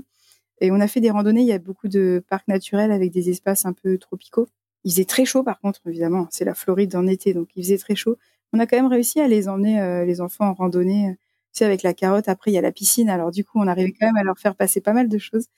[0.61, 1.40] Et on a fait des randonnées.
[1.40, 4.48] Il y a beaucoup de parcs naturels avec des espaces un peu tropicaux.
[4.84, 6.28] Il faisait très chaud, par contre, évidemment.
[6.30, 8.18] C'est la Floride en été, donc il faisait très chaud.
[8.53, 11.09] On a quand même réussi à les emmener, euh, les enfants, en randonnée.
[11.09, 12.28] Euh, tu sais, avec la carotte.
[12.28, 13.11] Après, il y a la piscine.
[13.11, 15.48] Alors, du coup, on arrivait quand même à leur faire passer pas mal de choses.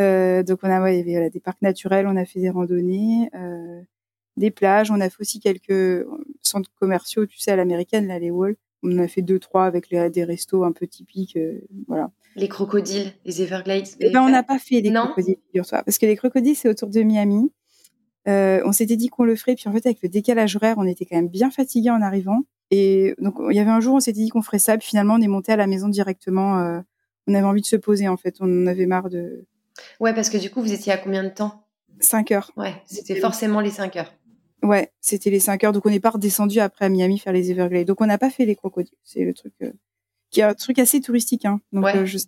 [0.00, 2.06] Euh, donc, on a, ouais, il y avait des parcs naturels.
[2.06, 3.82] On a fait des randonnées, euh,
[4.38, 4.90] des plages.
[4.90, 6.06] On a fait aussi quelques
[6.40, 9.90] centres commerciaux, tu sais, à l'américaine, là, les walls on a fait deux trois avec
[9.90, 12.10] les, des restos un peu typiques, euh, voilà.
[12.36, 13.86] Les crocodiles, les Everglades.
[14.00, 15.36] Eh ben, on n'a pas fait les crocodiles,
[15.70, 17.50] parce que les crocodiles c'est autour de Miami.
[18.28, 20.86] Euh, on s'était dit qu'on le ferait, puis en fait avec le décalage horaire, on
[20.86, 22.40] était quand même bien fatigués en arrivant.
[22.70, 25.14] Et donc il y avait un jour, on s'était dit qu'on ferait ça, puis finalement
[25.14, 26.58] on est monté à la maison directement.
[26.58, 26.80] Euh,
[27.26, 29.44] on avait envie de se poser en fait, on en avait marre de.
[30.00, 31.66] Ouais, parce que du coup vous étiez à combien de temps?
[32.00, 32.50] 5 heures.
[32.56, 34.14] Ouais, c'était forcément les 5 heures.
[34.62, 35.72] Ouais, c'était les 5 heures.
[35.72, 37.86] Donc on n'est pas redescendu après à Miami faire les Everglades.
[37.86, 38.96] Donc on n'a pas fait les crocodiles.
[39.04, 39.70] C'est le truc euh,
[40.34, 41.44] qui est un truc assez touristique.
[41.44, 41.60] Hein.
[41.72, 41.96] Donc, ouais.
[41.96, 42.18] Euh, je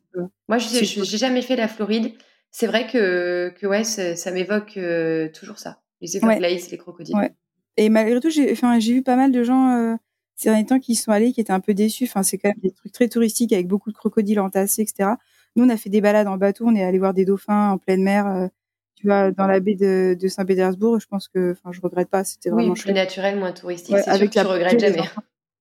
[0.49, 2.13] Moi, je j'ai jamais fait la Floride.
[2.51, 5.81] C'est vrai que, que ouais, ça, m'évoque euh, toujours ça.
[6.01, 7.17] Les Everglades, les crocodiles.
[7.17, 7.33] Ouais.
[7.77, 9.99] Et malgré tout, j'ai vu pas mal de gens
[10.35, 12.05] ces derniers temps qui y sont allés, qui étaient un peu déçus.
[12.05, 15.11] Enfin, c'est quand même des trucs très touristiques avec beaucoup de crocodiles entassés, etc.
[15.57, 16.67] Nous, on a fait des balades en bateau.
[16.67, 18.51] On est allé voir des dauphins en pleine mer
[18.97, 22.25] tu vois, dans la baie de, de Saint-Pétersbourg, je pense que, enfin, je regrette pas.
[22.25, 23.95] C'était vraiment oui, plus naturel, moins touristique.
[23.99, 25.03] c'est avec sûr que tu regrettes jamais.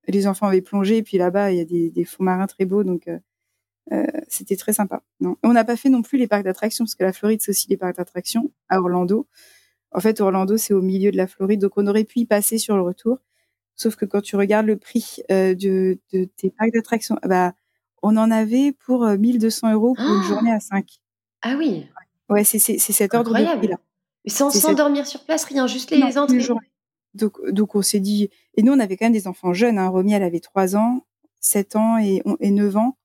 [0.08, 2.66] Les enfants, avaient plongé, et puis là-bas, il y a des, des fonds marins très
[2.66, 3.18] beaux, donc euh,
[3.92, 5.02] euh c'était très sympa.
[5.20, 7.52] Non, on n'a pas fait non plus les parcs d'attractions, parce que la Floride, c'est
[7.52, 9.28] aussi les parcs d'attractions à Orlando.
[9.96, 12.58] En fait, Orlando, c'est au milieu de la Floride, donc on aurait pu y passer
[12.58, 13.20] sur le retour.
[13.76, 17.54] Sauf que quand tu regardes le prix euh, de, de tes parcs d'attractions, bah,
[18.02, 20.86] on en avait pour 1200 euh, euros pour une journée à 5.
[21.41, 21.88] Ah oui.
[22.30, 23.78] Ouais, c'est cet ordre de prix là.
[24.28, 26.39] Sans s'endormir sur place, rien, juste les, non, entrées.
[27.14, 29.78] Donc, donc on s'est dit, et nous on avait quand même des enfants jeunes.
[29.78, 29.88] Hein.
[29.88, 31.06] Romy, elle avait 3 ans,
[31.39, 32.98] 7 ans et, et 9 ans.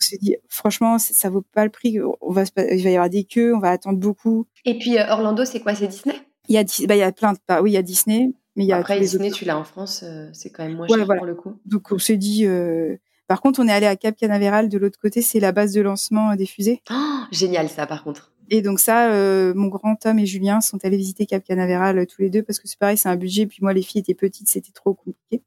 [0.00, 1.98] On s'est dit, franchement, ça vaut pas le prix.
[2.20, 4.46] On va, il va y avoir des queues, on va attendre beaucoup.
[4.64, 5.74] Et puis euh, Orlando, c'est quoi?
[5.74, 6.14] C'est Disney?
[6.48, 8.32] Il y a, bah, il y a plein de, bah, oui, il y a Disney,
[8.56, 10.88] mais il y a après Disney, tu l'as en France, euh, c'est quand même moins
[10.88, 11.54] cher pour le coup.
[11.66, 12.96] Donc on s'est dit, euh,
[13.28, 15.80] par contre, on est allé à Cap Canaveral de l'autre côté, c'est la base de
[15.80, 16.82] lancement des fusées.
[16.90, 18.32] Oh, génial ça, par contre.
[18.48, 22.22] Et donc ça, euh, mon grand Tom et Julien sont allés visiter Cap Canaveral tous
[22.22, 23.46] les deux parce que c'est pareil, c'est un budget.
[23.46, 25.44] Puis moi, les filles étaient petites, c'était trop compliqué.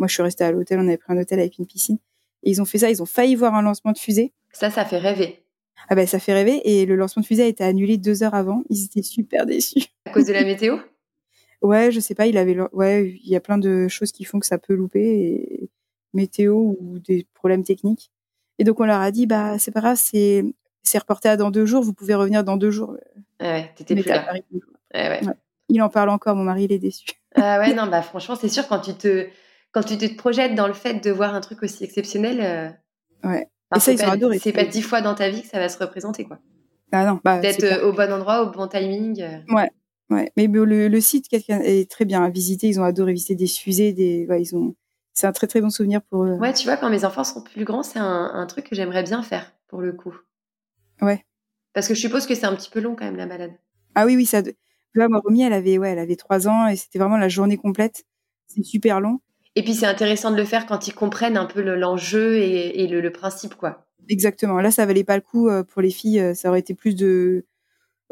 [0.00, 1.98] Moi, je suis restée à l'hôtel, on avait pris un hôtel avec une piscine.
[2.42, 4.32] Et ils ont fait ça, ils ont failli voir un lancement de fusée.
[4.52, 5.44] Ça, ça fait rêver.
[5.88, 6.60] Ah ben, ça fait rêver.
[6.64, 8.62] Et le lancement de fusée a été annulé deux heures avant.
[8.68, 9.84] Ils étaient super déçus.
[10.06, 10.78] À cause de la météo?
[11.62, 12.26] Ouais, je sais pas.
[12.26, 15.02] Il avait, ouais, il y a plein de choses qui font que ça peut louper,
[15.02, 15.68] et...
[16.14, 18.10] météo ou des problèmes techniques.
[18.58, 20.42] Et donc on leur a dit, bah c'est pas grave, c'est
[20.82, 22.96] c'est reporté à dans deux jours, vous pouvez revenir dans deux jours.
[23.40, 24.32] ouais, t'étais plus là.
[24.94, 25.20] ouais.
[25.68, 27.06] Il en parle encore, mon mari, il est déçu.
[27.34, 29.28] Ah ouais, non, bah franchement, c'est sûr, quand tu te,
[29.72, 32.40] quand tu te projettes dans le fait de voir un truc aussi exceptionnel.
[32.40, 33.28] Euh...
[33.28, 33.48] Ouais.
[33.78, 34.38] Ça, ils adoré.
[34.38, 36.38] C'est pas dix fois dans ta vie que ça va se représenter, quoi.
[36.92, 37.38] Ah non, bah.
[37.38, 39.22] D'être euh, au bon endroit, au bon timing.
[39.22, 39.38] Euh.
[39.54, 39.70] Ouais.
[40.10, 42.66] Ouais, mais le, le site est très bien à visiter.
[42.66, 44.74] Ils ont adoré visiter des fusées, des, ouais, ils ont.
[45.12, 46.34] C'est un très très bon souvenir pour eux.
[46.34, 49.04] Ouais, tu vois, quand mes enfants sont plus grands, c'est un, un, truc que j'aimerais
[49.04, 50.16] bien faire pour le coup.
[51.00, 51.24] Ouais.
[51.74, 53.52] Parce que je suppose que c'est un petit peu long quand même la balade.
[53.94, 54.42] Ah oui, oui, ça.
[54.42, 54.52] Tu
[54.96, 57.56] vois, ma Romy, elle avait, ouais, elle avait trois ans et c'était vraiment la journée
[57.56, 58.04] complète.
[58.48, 59.20] C'est super long.
[59.56, 62.86] Et puis c'est intéressant de le faire quand ils comprennent un peu l'enjeu et, et
[62.86, 63.86] le, le, principe, quoi.
[64.08, 64.60] Exactement.
[64.60, 66.20] Là, ça valait pas le coup euh, pour les filles.
[66.20, 67.46] Euh, ça aurait été plus de.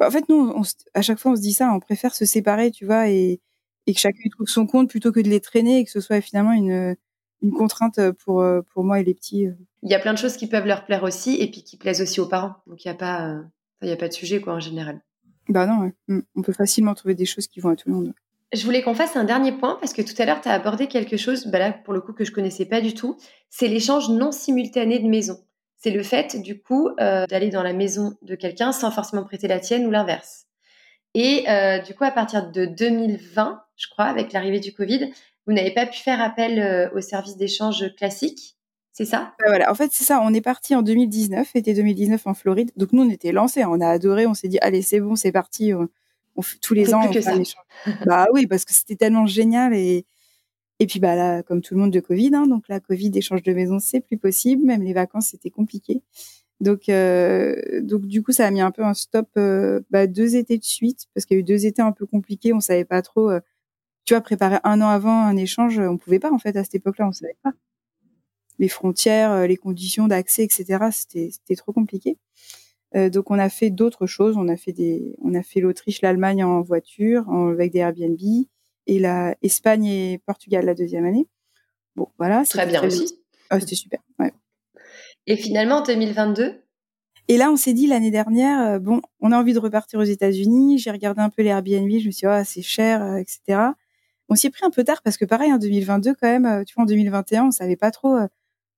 [0.01, 0.62] En fait, nous, on,
[0.95, 1.72] à chaque fois, on se dit ça.
[1.72, 3.41] On préfère se séparer, tu vois, et,
[3.86, 6.20] et que chacun trouve son compte plutôt que de les traîner et que ce soit
[6.20, 6.97] finalement une,
[7.43, 9.47] une contrainte pour, euh, pour moi et les petits.
[9.82, 12.03] Il y a plein de choses qui peuvent leur plaire aussi et puis qui plaisent
[12.03, 12.57] aussi aux parents.
[12.66, 13.41] Donc il n'y a pas,
[13.82, 15.01] il y a pas de sujet quoi en général.
[15.49, 15.95] Bah non, ouais.
[16.09, 16.20] Mm.
[16.36, 18.14] on peut facilement trouver des choses qui vont à tout le monde.
[18.53, 20.86] Je voulais qu'on fasse un dernier point parce que tout à l'heure, tu as abordé
[20.86, 23.18] quelque chose, bah là, pour le coup, que je connaissais pas du tout.
[23.51, 25.38] C'est l'échange non simultané de maisons.
[25.76, 29.49] C'est le fait, du coup, euh, d'aller dans la maison de quelqu'un sans forcément prêter
[29.49, 30.46] la tienne ou l'inverse.
[31.14, 35.12] Et euh, du coup, à partir de 2020, je crois, avec l'arrivée du Covid,
[35.46, 38.57] vous n'avez pas pu faire appel euh, au service d'échange classique.
[38.92, 39.34] C'est ça?
[39.46, 39.70] Voilà.
[39.70, 40.20] En fait, c'est ça.
[40.22, 42.72] On est parti en 2019, été 2019 en Floride.
[42.76, 43.64] Donc nous, on était lancés.
[43.64, 44.26] On a adoré.
[44.26, 45.72] On s'est dit, allez, c'est bon, c'est parti
[46.43, 47.01] fait tous les ans.
[47.09, 47.22] on fait
[48.07, 50.07] bah oui, parce que c'était tellement génial et
[50.80, 53.43] et puis bah là, comme tout le monde de Covid, hein, donc la Covid échange
[53.43, 54.64] de maison, c'est plus possible.
[54.64, 56.03] Même les vacances, c'était compliqué.
[56.61, 60.36] Donc euh, donc du coup, ça a mis un peu un stop euh, bah, deux
[60.36, 62.53] étés de suite parce qu'il y a eu deux étés un peu compliqués.
[62.53, 63.30] On savait pas trop.
[63.30, 63.41] Euh,
[64.05, 66.76] tu vois, préparer un an avant un échange, on pouvait pas en fait à cette
[66.76, 67.53] époque-là, on savait pas
[68.59, 70.89] les frontières, les conditions d'accès, etc.
[70.93, 72.18] C'était c'était trop compliqué.
[72.97, 74.36] Euh, donc on a fait d'autres choses.
[74.36, 78.18] On a fait des, on a fait l'Autriche, l'Allemagne en voiture, avec des Airbnb,
[78.86, 81.28] et la Espagne et Portugal la deuxième année.
[81.95, 82.45] Bon, voilà.
[82.45, 83.18] Très bien aussi.
[83.53, 84.01] Oh, c'était super.
[84.18, 84.32] Ouais.
[85.26, 86.62] Et finalement, en 2022
[87.28, 90.05] Et là, on s'est dit l'année dernière, euh, bon, on a envie de repartir aux
[90.05, 90.78] États-Unis.
[90.78, 91.91] J'ai regardé un peu les Airbnb.
[91.91, 93.61] Je me suis dit, oh, c'est cher, euh, etc.
[94.28, 96.74] On s'y est pris un peu tard parce que pareil, en 2022, quand même, tu
[96.74, 98.16] vois, en 2021, on savait pas trop.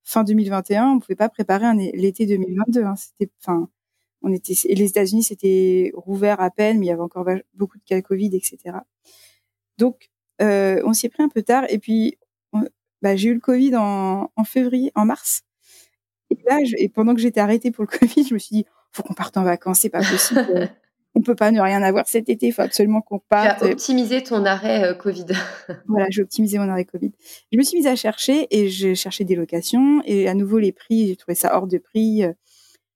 [0.04, 2.84] fin 2021, on pouvait pas préparer l'été 2022.
[2.84, 2.94] Hein.
[2.96, 3.68] C'était, enfin,
[4.22, 7.84] on était, les États-Unis c'était rouvert à peine, mais il y avait encore beaucoup de
[7.84, 8.78] cas Covid, etc.
[9.78, 10.10] Donc,
[10.42, 11.64] euh, on s'y est pris un peu tard.
[11.68, 12.18] Et puis,
[13.02, 15.42] bah, j'ai eu le Covid en, en, février, en mars.
[16.30, 19.02] Et là, et pendant que j'étais arrêtée pour le Covid, je me suis dit, faut
[19.02, 20.70] qu'on parte en vacances, c'est pas possible.
[21.14, 23.60] on peut pas ne rien avoir cet été, il faut absolument qu'on parte.
[23.60, 25.26] Tu as optimisé ton arrêt euh, Covid.
[25.88, 27.12] voilà, j'ai optimisé mon arrêt Covid.
[27.52, 30.72] Je me suis mise à chercher et j'ai cherché des locations et à nouveau les
[30.72, 32.24] prix, j'ai trouvé ça hors de prix.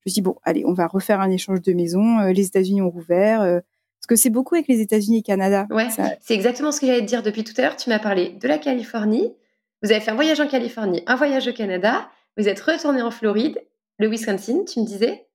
[0.04, 2.18] Je me suis dit, bon, allez, on va refaire un échange de maisons.
[2.18, 3.40] Euh, les États-Unis ont rouvert.
[3.40, 3.60] Euh,
[4.00, 5.66] parce que c'est beaucoup avec les États-Unis et Canada.
[5.70, 5.88] Ouais,
[6.20, 7.76] c'est exactement ce que j'allais te dire depuis tout à l'heure.
[7.76, 9.32] Tu m'as parlé de la Californie.
[9.82, 12.10] Vous avez fait un voyage en Californie, un voyage au Canada.
[12.36, 13.58] Vous êtes retourné en Floride,
[13.98, 15.26] le Wisconsin, tu me disais.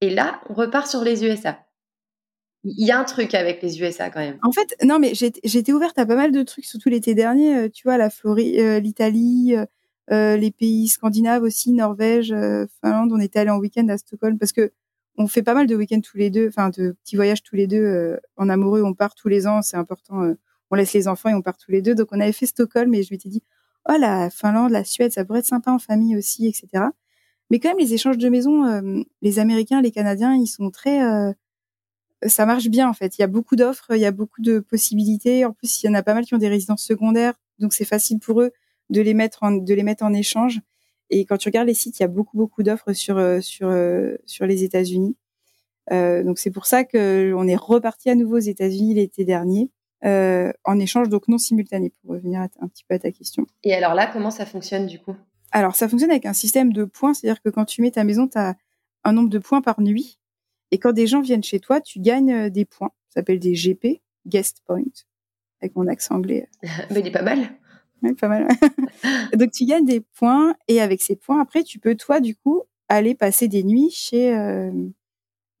[0.00, 1.58] Et là, on repart sur les USA.
[2.62, 4.38] Il y a un truc avec les USA quand même.
[4.44, 7.56] En fait, non, mais j'étais ouverte à pas mal de trucs, surtout l'été dernier.
[7.56, 9.56] Euh, tu vois, la Floride, l'Italie,
[10.10, 13.12] les pays scandinaves aussi, Norvège, euh, Finlande.
[13.12, 14.72] On était allé en week-end à Stockholm parce que
[15.18, 17.66] on fait pas mal de week-ends tous les deux, enfin de petits voyages tous les
[17.66, 18.82] deux euh, en amoureux.
[18.82, 20.34] On part tous les ans, c'est important.
[20.70, 21.94] on laisse les enfants et on part tous les deux.
[21.94, 23.42] Donc on avait fait Stockholm et je m'étais dit
[23.88, 26.84] oh la Finlande, la Suède, ça pourrait être sympa en famille aussi, etc.
[27.50, 31.00] Mais quand même les échanges de maison, les Américains, les Canadiens, ils sont très
[32.26, 33.18] ça marche bien en fait.
[33.18, 35.44] Il y a beaucoup d'offres, il y a beaucoup de possibilités.
[35.44, 37.84] En plus, il y en a pas mal qui ont des résidences secondaires, donc c'est
[37.84, 38.52] facile pour eux
[38.90, 40.60] de les mettre en, de les mettre en échange.
[41.10, 43.68] Et quand tu regardes les sites, il y a beaucoup beaucoup d'offres sur euh, sur
[43.68, 45.16] euh, sur les États-Unis.
[45.90, 49.70] Euh, donc c'est pour ça que on est reparti à nouveau aux États-Unis l'été dernier.
[50.02, 53.46] en échange donc non simultané pour revenir un petit peu à ta question.
[53.62, 55.14] Et alors là, comment ça fonctionne du coup?
[55.52, 58.26] Alors ça fonctionne avec un système de points, c'est-à-dire que quand tu mets ta maison,
[58.26, 58.56] tu as
[59.04, 60.18] un nombre de points par nuit.
[60.70, 62.90] Et quand des gens viennent chez toi, tu gagnes des points.
[63.10, 64.82] Ça s'appelle des GP, guest points,
[65.60, 66.48] avec mon accent anglais.
[66.90, 67.50] Mais il est pas mal
[68.18, 68.48] pas mal.
[69.36, 72.62] Donc tu gagnes des points et avec ces points, après, tu peux toi du coup
[72.88, 74.70] aller passer des nuits chez euh,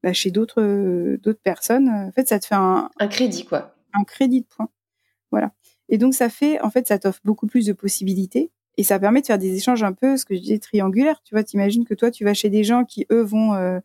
[0.02, 1.88] bah, chez d'autres d'autres personnes.
[1.88, 3.74] En fait, ça te fait un un crédit quoi.
[3.94, 4.68] Un crédit de points.
[5.30, 5.52] Voilà.
[5.88, 9.20] Et donc ça fait, en fait, ça t'offre beaucoup plus de possibilités et ça permet
[9.20, 11.22] de faire des échanges un peu, ce que je disais, triangulaires.
[11.22, 13.80] Tu vois, t'imagines que toi, tu vas chez des gens qui eux vont euh,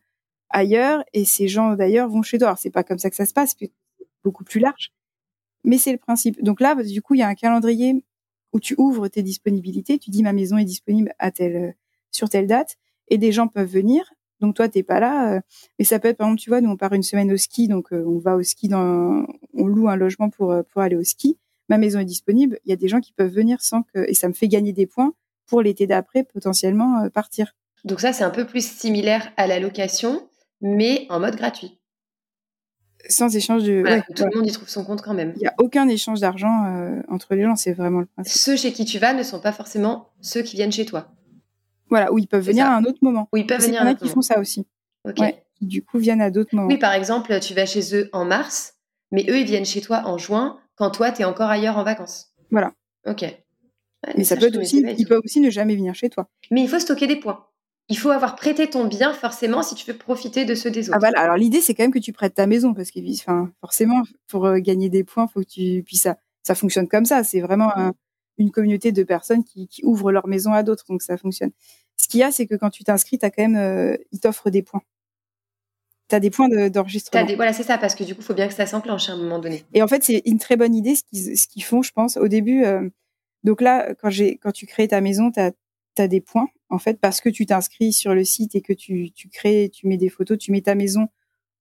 [0.50, 2.48] ailleurs et ces gens d'ailleurs vont chez toi.
[2.50, 3.72] Alors c'est pas comme ça que ça se passe, c'est
[4.24, 4.94] beaucoup plus large.
[5.64, 6.42] Mais c'est le principe.
[6.44, 8.04] Donc là, du coup, il y a un calendrier
[8.54, 11.72] où tu ouvres tes disponibilités, tu dis ma maison est disponible à telle euh,
[12.12, 12.78] sur telle date
[13.10, 14.14] et des gens peuvent venir.
[14.40, 15.40] Donc toi t'es pas là, euh,
[15.80, 17.68] mais ça peut être par exemple tu vois nous on part une semaine au ski
[17.68, 21.04] donc euh, on va au ski dans on loue un logement pour pour aller au
[21.04, 21.38] ski.
[21.70, 24.14] Ma maison est disponible, il y a des gens qui peuvent venir sans que et
[24.14, 25.14] ça me fait gagner des points
[25.48, 27.56] pour l'été d'après potentiellement partir.
[27.84, 30.28] Donc ça c'est un peu plus similaire à la location
[30.62, 31.80] mais en mode gratuit.
[33.10, 33.82] Sans échange de.
[33.82, 35.34] Voilà, tout le monde y trouve son compte quand même.
[35.36, 38.38] Il n'y a aucun échange d'argent euh, entre les gens, c'est vraiment le principe.
[38.38, 41.12] Ceux chez qui tu vas ne sont pas forcément ceux qui viennent chez toi.
[41.90, 43.30] Voilà, où ils peuvent venir à un autre moment.
[43.32, 43.82] Oui, ils peuvent venir.
[43.82, 44.66] Il y en a qui font ça aussi.
[45.06, 45.22] Ok.
[45.56, 46.68] qui du coup viennent à d'autres moments.
[46.68, 48.76] Oui, par exemple, tu vas chez eux en mars,
[49.12, 51.84] mais eux, ils viennent chez toi en juin, quand toi, tu es encore ailleurs en
[51.84, 52.34] vacances.
[52.52, 52.74] Voilà.
[53.06, 53.24] Ok.
[54.18, 56.28] mais ça, peut aussi, ils peuvent aussi ne jamais venir chez toi.
[56.52, 57.48] Mais il faut stocker des points
[57.90, 60.90] il faut avoir prêté ton bien forcément si tu veux profiter de ceux des ah,
[60.90, 60.96] autres.
[60.96, 63.52] Ah voilà, alors l'idée c'est quand même que tu prêtes ta maison parce que enfin,
[63.62, 67.24] forcément pour euh, gagner des points, faut que tu puis ça ça fonctionne comme ça,
[67.24, 67.72] c'est vraiment
[68.38, 71.52] une communauté de personnes qui, qui, ouvrent leur maison à d'autres donc ça fonctionne.
[71.98, 74.20] Ce qu'il y a c'est que quand tu t'inscris, tu as quand même euh, ils
[74.20, 74.82] t'offrent des points.
[76.10, 77.26] Tu as des points d'enregistrement.
[77.36, 79.18] voilà, c'est ça parce que du coup, il faut bien que ça s'enclenche à un
[79.18, 79.66] moment donné.
[79.74, 82.64] Et en fait, c'est une très bonne idée ce qu'ils font, je pense au début
[82.64, 82.90] euh,
[83.44, 84.10] donc là quand
[84.42, 85.52] quand tu crées ta maison, tu as
[85.96, 89.12] tu des points, en fait, parce que tu t'inscris sur le site et que tu,
[89.12, 91.08] tu crées, tu mets des photos, tu mets ta maison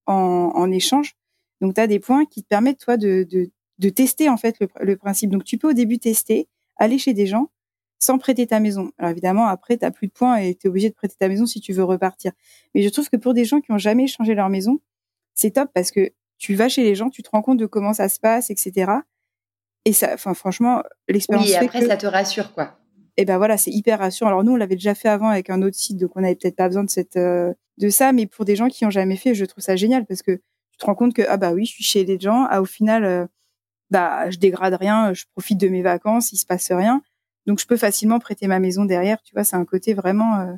[0.07, 1.17] en, en échange.
[1.61, 4.57] Donc, tu as des points qui te permettent, toi, de, de, de tester, en fait,
[4.61, 5.31] le, le, principe.
[5.31, 7.51] Donc, tu peux au début tester, aller chez des gens
[7.99, 8.91] sans prêter ta maison.
[8.99, 11.47] Alors, évidemment, après, tu plus de points et tu es obligé de prêter ta maison
[11.47, 12.33] si tu veux repartir.
[12.75, 14.81] Mais je trouve que pour des gens qui ont jamais changé leur maison,
[15.35, 17.95] c'est top parce que tu vas chez les gens, tu te rends compte de comment
[17.95, 18.93] ça se passe, etc.
[19.87, 21.47] Et ça, enfin, franchement, l'expérience.
[21.47, 22.77] Oui, et après, ça te rassure, quoi
[23.17, 24.29] et ben voilà, c'est hyper rassurant.
[24.29, 26.57] Alors nous, on l'avait déjà fait avant avec un autre site, donc on n'avait peut-être
[26.57, 29.35] pas besoin de cette euh, de ça, mais pour des gens qui ont jamais fait,
[29.35, 31.73] je trouve ça génial parce que tu te rends compte que ah bah oui, je
[31.73, 33.27] suis chez les gens, ah au final, euh,
[33.91, 37.03] bah je dégrade rien, je profite de mes vacances, il se passe rien,
[37.47, 39.23] donc je peux facilement prêter ma maison derrière.
[39.23, 40.53] Tu vois, c'est un côté vraiment, euh,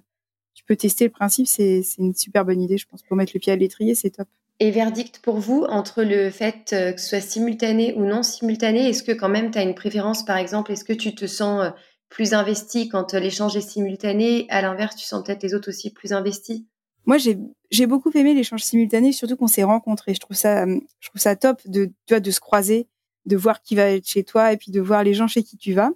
[0.55, 3.33] tu peux tester le principe, c'est c'est une super bonne idée, je pense, pour mettre
[3.35, 4.29] le pied à l'étrier, c'est top.
[4.61, 9.05] Et verdict pour vous entre le fait que ce soit simultané ou non simultané Est-ce
[9.05, 11.73] que quand même tu as une préférence par exemple Est-ce que tu te sens
[12.09, 14.47] plus investi quand euh, l'échange est simultané.
[14.49, 16.63] À l'inverse, tu sens peut-être les autres aussi plus investis.
[17.07, 20.15] Moi, j'ai beaucoup aimé l'échange simultané, surtout qu'on s'est rencontrés.
[20.15, 22.87] Je trouve ça, euh, je trouve ça top de, tu vois, de se croiser,
[23.25, 25.57] de voir qui va être chez toi et puis de voir les gens chez qui
[25.57, 25.91] tu vas.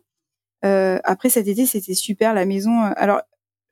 [0.65, 2.81] Euh, après cet été, c'était super la maison.
[2.97, 3.21] Alors,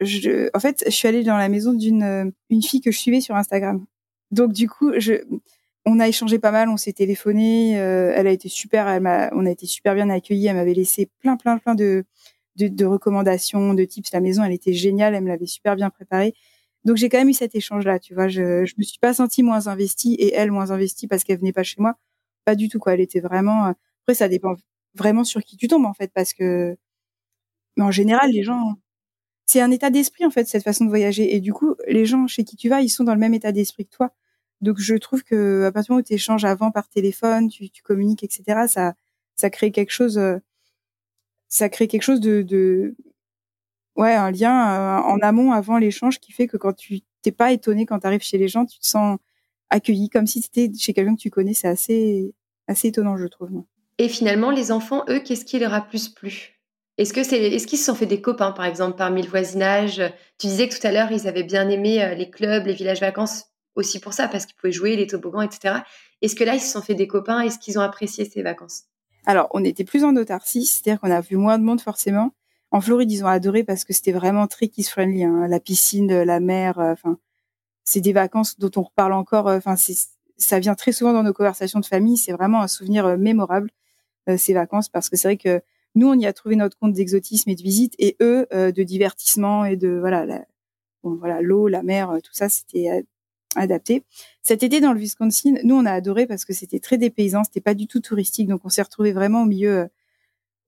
[0.03, 3.37] en fait, je suis allée dans la maison d'une une fille que je suivais sur
[3.37, 3.85] Instagram.
[4.31, 5.15] Donc du coup, je,
[5.87, 7.81] on a échangé pas mal, on s'est téléphoné.
[7.81, 8.87] Euh, elle a été super,
[9.33, 10.47] on a été super bien accueillis.
[10.47, 12.05] Elle m'avait laissé plein, plein, plein de,
[12.57, 14.13] de, de, recommandations, de tips.
[14.13, 16.35] La maison, elle était géniale, elle me l'avait super bien préparée.
[16.85, 18.29] Donc j'ai quand même eu cet échange-là, tu vois.
[18.29, 21.53] Je, je me suis pas sentie moins investie et elle moins investie parce qu'elle venait
[21.53, 21.97] pas chez moi.
[22.45, 22.95] Pas du tout quoi.
[22.95, 23.69] Elle était vraiment.
[23.69, 23.73] Euh,
[24.05, 24.55] après, ça dépend
[24.95, 26.77] vraiment sur qui tu tombes en fait, parce que.
[27.77, 28.77] Mais en général, les gens.
[29.47, 32.27] C'est un état d'esprit en fait cette façon de voyager et du coup, les gens
[32.29, 34.13] chez qui tu vas, ils sont dans le même état d'esprit que toi.
[34.61, 37.71] Donc je trouve que à partir du moment où tu échanges avant par téléphone, tu,
[37.83, 38.95] communiques, etc.,
[39.37, 40.39] ça, crée quelque chose, euh,
[41.49, 42.95] ça crée quelque chose de, de
[43.97, 47.53] ouais, un lien euh, en amont avant l'échange qui fait que quand tu t'es pas
[47.53, 49.19] étonné quand tu arrives chez les gens, tu te sens
[49.71, 51.55] accueilli comme si tu étais chez quelqu'un que tu connais.
[51.55, 52.35] C'est assez,
[52.67, 53.65] assez étonnant, je trouve.
[53.99, 56.61] Et finalement, les enfants, eux, qu'est-ce qui leur a plus plu?
[56.99, 60.03] Est-ce que c'est, est-ce qu'ils se sont fait des copains, par exemple, parmi le voisinage
[60.39, 63.01] Tu disais que tout à l'heure, ils avaient bien aimé euh, les clubs, les villages
[63.01, 65.81] vacances aussi pour ça, parce qu'ils pouvaient jouer les toboggans, etc.
[66.23, 67.41] Est-ce que là, ils se sont fait des copains?
[67.41, 68.85] Est-ce qu'ils ont apprécié ces vacances?
[69.27, 72.33] Alors, on était plus en autarcie, c'est-à-dire qu'on a vu moins de monde forcément.
[72.71, 75.25] En Floride, ils ont adoré parce que c'était vraiment très kids-friendly.
[75.25, 75.47] Hein.
[75.49, 77.19] La piscine, la mer, euh, enfin,
[77.85, 79.49] c'est des vacances dont on reparle encore.
[79.49, 79.75] Euh, enfin,
[80.37, 82.17] ça vient très souvent dans nos conversations de famille.
[82.17, 83.71] C'est vraiment un souvenir euh, mémorable,
[84.37, 85.61] ces vacances, parce que c'est vrai que
[85.97, 89.65] nous, on y a trouvé notre compte d'exotisme et de visite, et eux, de divertissement
[89.65, 90.45] et de voilà,
[91.03, 93.05] bon, voilà, l'eau, la mer, tout ça, c'était
[93.57, 94.05] adapté.
[94.43, 97.61] Cet été dans le Wisconsin, nous on a adoré parce que c'était très dépaysant, c'était
[97.61, 99.89] pas du tout touristique, donc on s'est retrouvé vraiment au milieu,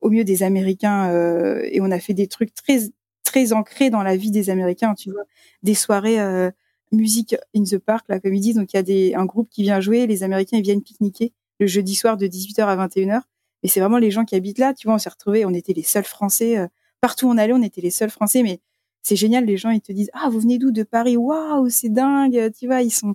[0.01, 2.81] au milieu des Américains euh, et on a fait des trucs très
[3.25, 4.95] très ancrés dans la vie des Américains.
[4.95, 5.23] Tu vois,
[5.63, 6.51] des soirées euh,
[6.91, 8.57] musique in the park, là comme ils disent.
[8.57, 11.33] Donc il y a des un groupe qui vient jouer, les Américains ils viennent pique-niquer
[11.61, 13.23] le jeudi soir de 18h à 21h.
[13.63, 14.75] Et c'est vraiment les gens qui habitent là.
[14.75, 16.59] Tu vois, on s'est retrouvés, on était les seuls Français.
[16.59, 16.67] Euh,
[17.01, 18.61] partout où on allait, on était les seuls Français, mais
[19.03, 19.45] c'est génial.
[19.45, 20.71] Les gens, ils te disent, ah, vous venez d'où?
[20.71, 21.17] De Paris?
[21.17, 22.53] Waouh, c'est dingue.
[22.59, 23.15] Tu vois, ils sont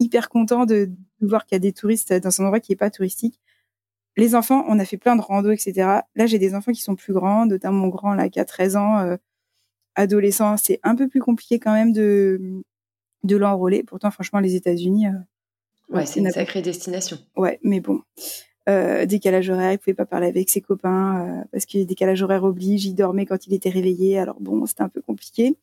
[0.00, 2.90] hyper contents de, voir qu'il y a des touristes dans un endroit qui est pas
[2.90, 3.40] touristique.
[4.16, 5.72] Les enfants, on a fait plein de rando, etc.
[6.14, 8.76] Là, j'ai des enfants qui sont plus grands, notamment mon grand, là, qui a 13
[8.76, 9.16] ans, euh,
[9.94, 10.56] adolescent.
[10.56, 12.62] C'est un peu plus compliqué quand même de,
[13.22, 13.84] de l'enrôler.
[13.84, 17.18] Pourtant, franchement, les États-Unis, euh, ouais, c'est une sacrée destination.
[17.36, 18.02] Ouais, mais bon.
[18.68, 22.44] Euh, décalage horaire, il pouvait pas parler avec ses copains euh, parce que décalage horaire
[22.44, 24.18] oblige, il dormait quand il était réveillé.
[24.18, 25.56] Alors bon, c'était un peu compliqué.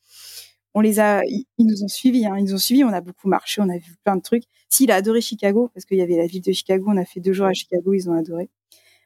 [0.74, 2.84] On les a, ils, nous ont suivis, hein, ils nous ont suivis.
[2.84, 4.43] On a beaucoup marché, on a vu plein de trucs.
[4.70, 7.22] S'il a adoré Chicago parce qu'il y avait la ville de Chicago, on a fait
[7.22, 8.50] deux jours à Chicago, ils ont adoré.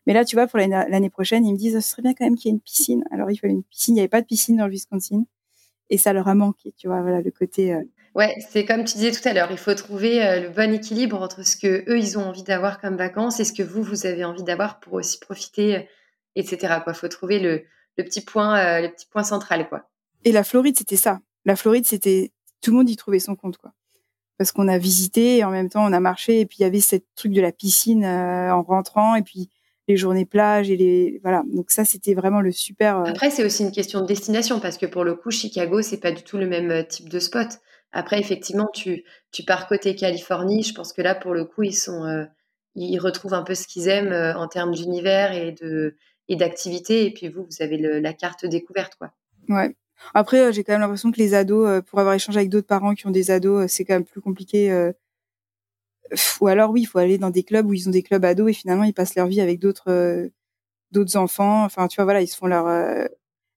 [0.07, 2.35] Mais là, tu vois, pour l'année prochaine, ils me disent, ce serait bien quand même
[2.35, 3.05] qu'il y ait une piscine.
[3.11, 3.93] Alors il fallait une piscine.
[3.93, 5.25] Il n'y avait pas de piscine dans le Wisconsin
[5.89, 6.73] et ça leur a manqué.
[6.77, 7.73] Tu vois, voilà le côté.
[7.73, 7.83] Euh,
[8.15, 11.43] Ouais, c'est comme tu disais tout à l'heure, il faut trouver le bon équilibre entre
[11.43, 14.23] ce que eux ils ont envie d'avoir comme vacances et ce que vous vous avez
[14.23, 15.87] envie d'avoir pour aussi profiter,
[16.35, 16.75] etc.
[16.83, 17.63] Quoi, faut trouver le,
[17.97, 19.89] le petit point, le petit point central, quoi.
[20.25, 21.21] Et la Floride, c'était ça.
[21.45, 23.73] La Floride, c'était tout le monde y trouvait son compte, quoi.
[24.37, 26.65] Parce qu'on a visité et en même temps on a marché et puis il y
[26.65, 29.49] avait cette truc de la piscine en rentrant et puis
[29.87, 31.43] les journées plage et les voilà.
[31.47, 32.97] Donc ça, c'était vraiment le super.
[33.05, 36.11] Après, c'est aussi une question de destination parce que pour le coup, Chicago, c'est pas
[36.11, 37.47] du tout le même type de spot.
[37.93, 39.03] Après, effectivement, tu,
[39.45, 40.63] pars côté Californie.
[40.63, 42.25] Je pense que là, pour le coup, ils sont, euh,
[42.99, 45.95] retrouvent un peu ce qu'ils aiment euh, en termes d'univers et de
[46.27, 47.05] et d'activité.
[47.05, 49.13] Et puis vous, vous avez la carte découverte, quoi.
[49.47, 49.75] Ouais.
[50.13, 52.95] Après, euh, j'ai quand même l'impression que les ados, pour avoir échangé avec d'autres parents
[52.95, 54.91] qui ont des ados, c'est quand même plus compliqué.
[56.41, 58.49] Ou alors, oui, il faut aller dans des clubs où ils ont des clubs ados
[58.49, 60.29] et finalement ils passent leur vie avec d'autres
[60.91, 61.63] d'autres enfants.
[61.63, 62.67] Enfin, tu vois, voilà, ils se font leur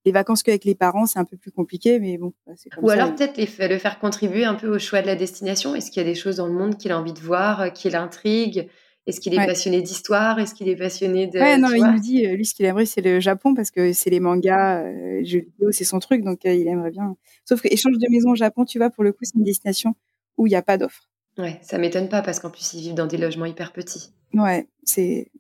[0.06, 2.32] les vacances qu'avec les parents, c'est un peu plus compliqué, mais bon.
[2.46, 5.74] Bah, Ou alors peut-être le faire contribuer un peu au choix de la destination.
[5.74, 7.68] Est-ce qu'il y a des choses dans le monde qu'il a envie de voir, euh,
[7.70, 8.68] qui l'intrigue
[9.08, 10.38] Est-ce qu'il est passionné d'histoire?
[10.38, 11.40] Est-ce qu'il est passionné de...
[11.40, 13.92] Ouais, non, il nous dit, euh, lui, ce qu'il aimerait, c'est le Japon, parce que
[13.92, 17.16] c'est les mangas, euh, jeux vidéo, c'est son truc, donc il aimerait bien.
[17.44, 19.96] Sauf que échange de maison au Japon, tu vois, pour le coup, c'est une destination
[20.36, 21.10] où il n'y a pas d'offre.
[21.36, 24.12] Ouais, ça m'étonne pas, parce qu'en plus, ils vivent dans des logements hyper petits.
[24.34, 25.32] Ouais, c'est...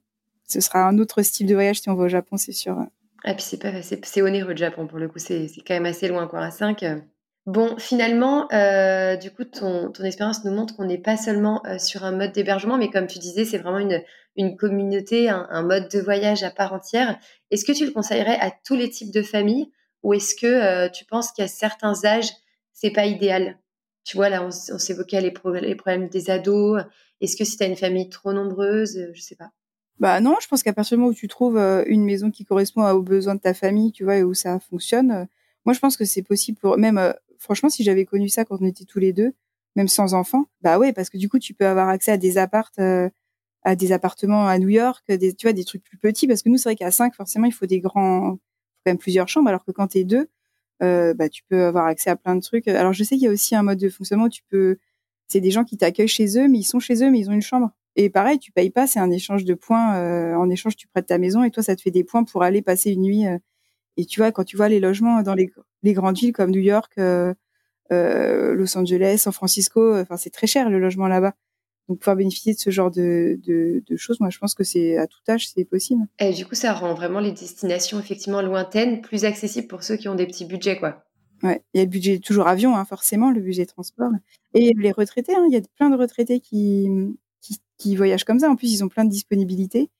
[0.48, 2.76] Ce sera un autre style de voyage si on va au Japon, c'est sûr.
[3.24, 6.08] Ah, puis c'est pas c'est onéreux le Japon pour le coup, c'est quand même assez
[6.08, 6.82] loin quoi, à 5.
[6.82, 7.00] Euh.
[7.46, 11.78] Bon, finalement, euh, du coup, ton, ton expérience nous montre qu'on n'est pas seulement euh,
[11.78, 14.02] sur un mode d'hébergement, mais comme tu disais, c'est vraiment une,
[14.34, 17.18] une communauté, un, mode de voyage à part entière.
[17.50, 19.70] Est-ce que tu le conseillerais à tous les types de familles
[20.02, 22.30] ou est-ce que tu penses qu'à certains âges,
[22.72, 23.58] c'est pas idéal?
[24.04, 26.82] Tu vois, là, on, s'évoquait les, les problèmes des ados.
[27.20, 29.50] Est-ce que si tu as une famille trop nombreuse, je sais pas.
[29.98, 32.44] Bah non, je pense qu'à partir du moment où tu trouves euh, une maison qui
[32.44, 35.24] correspond aux besoins de ta famille, tu vois, et où ça fonctionne, euh,
[35.64, 38.58] moi je pense que c'est possible pour même euh, franchement si j'avais connu ça quand
[38.60, 39.32] on était tous les deux,
[39.74, 42.36] même sans enfants, bah ouais, parce que du coup tu peux avoir accès à des
[42.38, 42.78] appartes
[43.62, 46.56] à des appartements à New York, tu vois des trucs plus petits parce que nous
[46.58, 48.38] c'est vrai qu'à cinq forcément il faut des grands quand
[48.86, 50.28] même plusieurs chambres alors que quand tu es deux
[50.80, 52.68] bah tu peux avoir accès à plein de trucs.
[52.68, 54.78] Alors je sais qu'il y a aussi un mode de fonctionnement où tu peux
[55.28, 57.34] c'est des gens qui t'accueillent chez eux mais ils sont chez eux mais ils ont
[57.34, 57.70] une chambre.
[57.96, 59.96] Et pareil, tu payes pas, c'est un échange de points.
[59.96, 62.42] Euh, en échange, tu prêtes ta maison et toi, ça te fait des points pour
[62.42, 63.26] aller passer une nuit.
[63.26, 63.38] Euh.
[63.96, 65.50] et tu vois, quand tu vois les logements dans les,
[65.82, 67.34] les grandes villes comme New York, euh,
[67.90, 71.32] Los Angeles, San Francisco, enfin c'est très cher le logement là-bas.
[71.88, 74.98] Donc pouvoir bénéficier de ce genre de, de, de choses, moi je pense que c'est
[74.98, 76.02] à tout âge c'est possible.
[76.18, 80.08] Et du coup, ça rend vraiment les destinations effectivement lointaines plus accessibles pour ceux qui
[80.08, 81.04] ont des petits budgets, quoi.
[81.42, 84.10] Ouais, il y a le budget toujours avion, hein, forcément, le budget transport.
[84.54, 86.88] Et les retraités, hein, il y a plein de retraités qui,
[87.78, 88.50] qui, voyagent comme ça.
[88.50, 89.90] En plus, ils ont plein de disponibilités.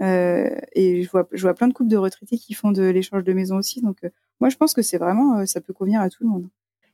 [0.00, 3.24] Euh, et je vois, je vois plein de couples de retraités qui font de l'échange
[3.24, 3.80] de maison aussi.
[3.80, 4.10] Donc, euh,
[4.40, 6.48] moi, je pense que c'est vraiment, euh, ça peut convenir à tout le monde.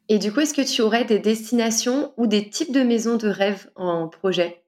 [0.09, 3.29] Et du coup, est-ce que tu aurais des destinations ou des types de maisons de
[3.29, 4.63] rêve en projet?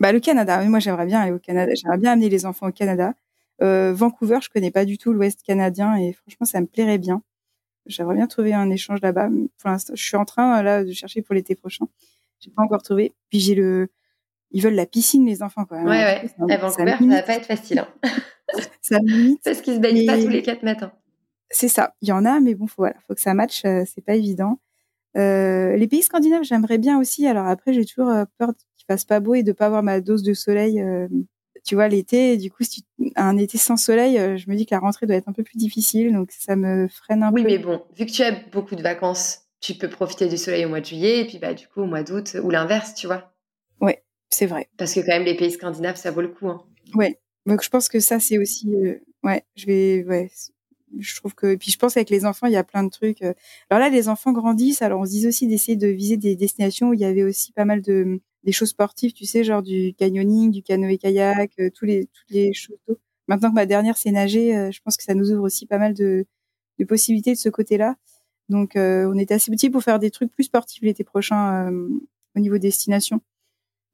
[0.00, 0.62] Bah, le Canada.
[0.64, 1.72] Moi, j'aimerais bien aller au Canada.
[1.74, 3.14] J'aimerais bien amener les enfants au Canada.
[3.60, 7.22] Vancouver, je connais pas du tout l'Ouest canadien et franchement, ça me plairait bien.
[7.86, 9.28] J'aimerais bien trouver un échange là-bas.
[9.58, 11.86] Pour l'instant, je suis en train là de chercher pour l'été prochain.
[12.38, 13.14] J'ai pas encore trouvé.
[13.30, 13.88] Puis j'ai le
[14.50, 15.86] ils veulent la piscine, les enfants, quand même.
[15.86, 16.54] Ouais, ouais.
[16.54, 17.80] À Vancouver, ça, va pas être facile.
[17.80, 17.88] Hein.
[18.80, 19.42] ça limite.
[19.44, 20.92] Parce qu'ils se baignent pas tous les quatre matins.
[21.50, 21.94] C'est ça.
[22.02, 23.64] Il y en a, mais bon, faut, voilà, faut que ça matche.
[23.64, 24.58] Euh, c'est pas évident.
[25.16, 27.26] Euh, les pays scandinaves, j'aimerais bien aussi.
[27.26, 30.00] Alors après, j'ai toujours euh, peur qu'il fasse pas beau et de pas avoir ma
[30.00, 30.80] dose de soleil.
[30.80, 31.08] Euh,
[31.64, 32.36] tu vois, l'été.
[32.36, 35.16] Du coup, si tu, un été sans soleil, je me dis que la rentrée doit
[35.16, 36.12] être un peu plus difficile.
[36.12, 37.40] Donc, ça me freine un peu.
[37.40, 40.64] Oui, mais bon, vu que tu as beaucoup de vacances, tu peux profiter du soleil
[40.64, 43.06] au mois de juillet et puis bah du coup au mois d'août ou l'inverse, tu
[43.06, 43.32] vois.
[44.30, 44.68] C'est vrai.
[44.76, 46.48] Parce que quand même, les pays scandinaves, ça vaut le coup.
[46.48, 46.62] Hein.
[46.94, 47.18] Ouais.
[47.46, 48.68] Donc je pense que ça, c'est aussi.
[48.74, 50.04] Euh, ouais, je vais.
[50.04, 50.30] Ouais.
[50.98, 51.56] Je trouve que.
[51.56, 53.22] Puis je pense qu'avec les enfants, il y a plein de trucs.
[53.22, 53.32] Euh.
[53.70, 54.82] Alors là, les enfants grandissent.
[54.82, 57.52] Alors on se dit aussi d'essayer de viser des destinations où il y avait aussi
[57.52, 61.84] pas mal de des choses sportives, tu sais, genre du canyoning, du canoë-kayak, euh, tous
[61.86, 62.76] les toutes les choses.
[63.26, 65.92] Maintenant que ma dernière c'est nager, je pense que ça nous ouvre aussi pas mal
[65.92, 66.24] de,
[66.78, 67.96] de possibilités de ce côté-là.
[68.48, 71.70] Donc on est assez petit pour faire des trucs plus sportifs l'été prochain
[72.34, 73.20] au niveau destination.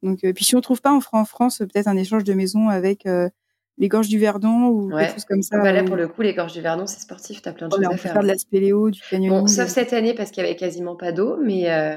[0.05, 2.34] Donc, euh, puis si on trouve pas, on fera en France peut-être un échange de
[2.34, 3.30] maison avec euh,
[3.78, 5.59] les gorges du Verdon ou quelque chose comme ça.
[5.59, 7.74] Bah là, pour le coup, les gorges du Verdon, c'est sportif, tu as plein de
[7.74, 8.12] choses à faire.
[8.12, 9.40] faire de la spéléo, du canyoning.
[9.40, 11.96] Bon, sauf cette année parce qu'il y avait quasiment pas d'eau, mais euh,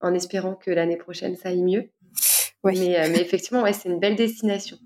[0.00, 1.88] en espérant que l'année prochaine, ça aille mieux.
[2.64, 2.72] Ouais.
[2.72, 4.76] Mais, mais effectivement, ouais, c'est une belle destination.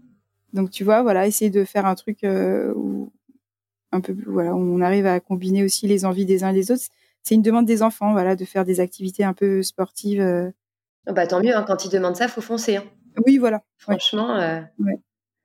[0.53, 3.11] Donc, tu vois, voilà, essayer de faire un truc où,
[3.93, 6.83] un peu, voilà, on arrive à combiner aussi les envies des uns et des autres.
[7.23, 10.62] C'est une demande des enfants, voilà, de faire des activités un peu sportives Oh,
[11.07, 12.77] bah, tant mieux, hein, quand ils demandent ça, faut foncer.
[12.77, 12.85] Hein.
[13.27, 13.63] Oui, voilà.
[13.77, 14.39] Franchement.
[14.39, 14.61] Euh,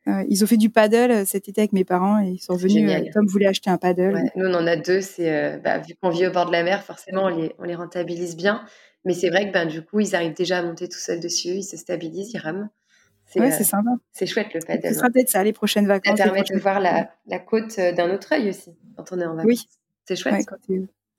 [0.08, 2.55] euh, ils ont fait du paddle euh, cet été avec mes parents et ils sont
[2.55, 2.89] venus.
[3.14, 4.22] Tom voulait acheter un paddle.
[4.36, 5.01] Nous, on en a deux.
[5.01, 7.76] C'est bah, vu qu'on vit au bord de la mer, forcément, on les, on les
[7.76, 8.64] rentabilise bien.
[9.05, 11.49] Mais c'est vrai que ben, du coup, ils arrivent déjà à monter tout seuls dessus,
[11.49, 12.70] ils se stabilisent, ils rament.
[13.26, 13.91] C'est, ouais, sympa.
[14.14, 14.88] C'est chouette le paddle.
[14.88, 16.18] Ce sera peut-être ça, les prochaines vacances.
[16.18, 19.36] Ça permet de voir la, la, côte d'un autre œil aussi, quand on est en
[19.36, 19.45] vacances.
[19.45, 19.68] Oui.
[20.05, 20.45] C'est chouette.
[20.47, 20.58] quand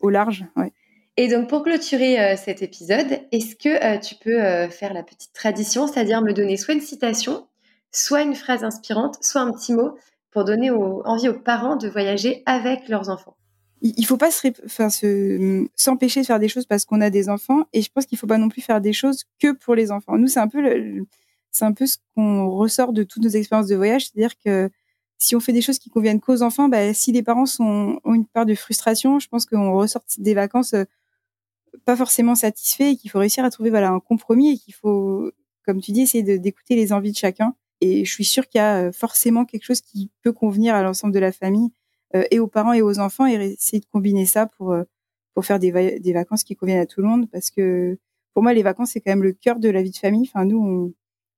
[0.00, 0.72] au large, ouais.
[1.20, 5.02] Et donc, pour clôturer euh, cet épisode, est-ce que euh, tu peux euh, faire la
[5.02, 7.48] petite tradition, c'est-à-dire me donner soit une citation,
[7.90, 9.98] soit une phrase inspirante, soit un petit mot
[10.30, 13.36] pour donner envie aux parents de voyager avec leurs enfants?
[13.82, 17.82] Il ne faut pas s'empêcher de faire des choses parce qu'on a des enfants, et
[17.82, 20.18] je pense qu'il ne faut pas non plus faire des choses que pour les enfants.
[20.18, 20.62] Nous, c'est un peu,
[21.50, 24.70] c'est un peu ce qu'on ressort de toutes nos expériences de voyage, c'est-à-dire que
[25.18, 28.26] si on fait des choses qui conviennent qu'aux enfants, bah, si les parents ont une
[28.26, 30.76] part de frustration, je pense qu'on ressort des vacances
[31.84, 35.30] pas forcément satisfait et qu'il faut réussir à trouver voilà un compromis et qu'il faut,
[35.64, 37.54] comme tu dis, essayer d'écouter les envies de chacun.
[37.80, 40.82] Et je suis sûre qu'il y a euh, forcément quelque chose qui peut convenir à
[40.82, 41.70] l'ensemble de la famille
[42.14, 44.84] euh, et aux parents et aux enfants et essayer de combiner ça pour euh,
[45.34, 47.96] pour faire des, des vacances qui conviennent à tout le monde parce que
[48.34, 50.28] pour moi les vacances c'est quand même le cœur de la vie de famille.
[50.32, 50.94] Enfin nous on,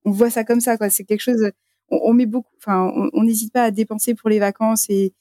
[0.09, 0.89] on voit ça comme ça quoi.
[0.91, 1.51] C'est quelque chose
[1.91, 2.55] on, on met beaucoup.
[2.59, 5.13] Enfin on n'hésite pas à dépenser pour les vacances et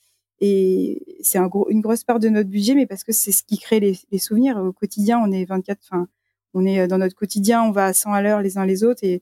[0.42, 3.80] et c'est une grosse part de notre budget, mais parce que c'est ce qui crée
[3.80, 4.58] les, souvenirs.
[4.58, 6.08] Au quotidien, on est 24, enfin,
[6.54, 9.04] on est dans notre quotidien, on va à 100 à l'heure les uns les autres.
[9.04, 9.22] Et,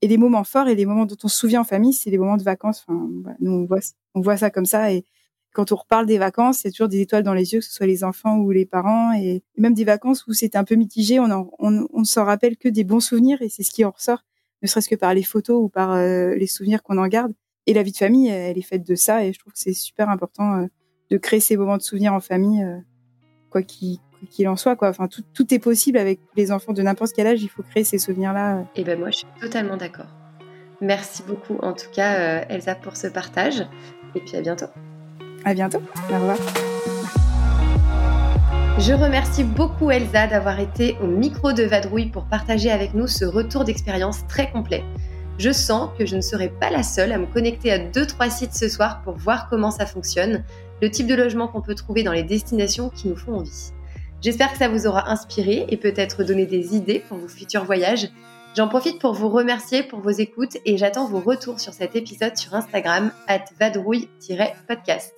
[0.00, 2.18] et les moments forts et les moments dont on se souvient en famille, c'est les
[2.18, 2.84] moments de vacances.
[2.86, 3.10] Enfin,
[3.40, 3.68] nous,
[4.14, 4.92] on voit, ça comme ça.
[4.92, 5.04] Et
[5.52, 7.86] quand on reparle des vacances, a toujours des étoiles dans les yeux, que ce soit
[7.86, 9.12] les enfants ou les parents.
[9.14, 12.84] Et même des vacances où c'est un peu mitigé, on, on s'en rappelle que des
[12.84, 14.24] bons souvenirs et c'est ce qui en ressort,
[14.62, 17.32] ne serait-ce que par les photos ou par euh, les souvenirs qu'on en garde.
[17.68, 19.74] Et la vie de famille, elle est faite de ça, et je trouve que c'est
[19.74, 20.66] super important euh,
[21.10, 22.78] de créer ces moments de souvenirs en famille, euh,
[23.50, 24.00] quoi qu'il
[24.48, 24.74] en soit.
[24.74, 24.88] Quoi.
[24.88, 27.84] Enfin, tout, tout, est possible avec les enfants de n'importe quel âge, il faut créer
[27.84, 28.64] ces souvenirs-là.
[28.74, 30.06] Et ben moi, je suis totalement d'accord.
[30.80, 33.60] Merci beaucoup, en tout cas, euh, Elsa, pour ce partage.
[34.14, 34.68] Et puis à bientôt.
[35.44, 35.82] À bientôt.
[36.10, 36.38] Au revoir.
[38.78, 43.26] Je remercie beaucoup Elsa d'avoir été au micro de Vadrouille pour partager avec nous ce
[43.26, 44.84] retour d'expérience très complet
[45.38, 48.54] je sens que je ne serai pas la seule à me connecter à 2-3 sites
[48.54, 50.44] ce soir pour voir comment ça fonctionne,
[50.82, 53.72] le type de logement qu'on peut trouver dans les destinations qui nous font envie.
[54.20, 58.08] J'espère que ça vous aura inspiré et peut-être donné des idées pour vos futurs voyages.
[58.56, 62.36] J'en profite pour vous remercier pour vos écoutes et j'attends vos retours sur cet épisode
[62.36, 65.14] sur Instagram at vadrouille-podcast.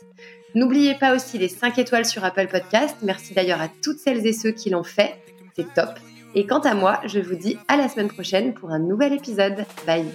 [0.54, 2.96] N'oubliez pas aussi les 5 étoiles sur Apple Podcast.
[3.02, 5.14] Merci d'ailleurs à toutes celles et ceux qui l'ont fait.
[5.56, 5.98] C'est top.
[6.34, 9.64] Et quant à moi, je vous dis à la semaine prochaine pour un nouvel épisode.
[9.86, 10.06] Bye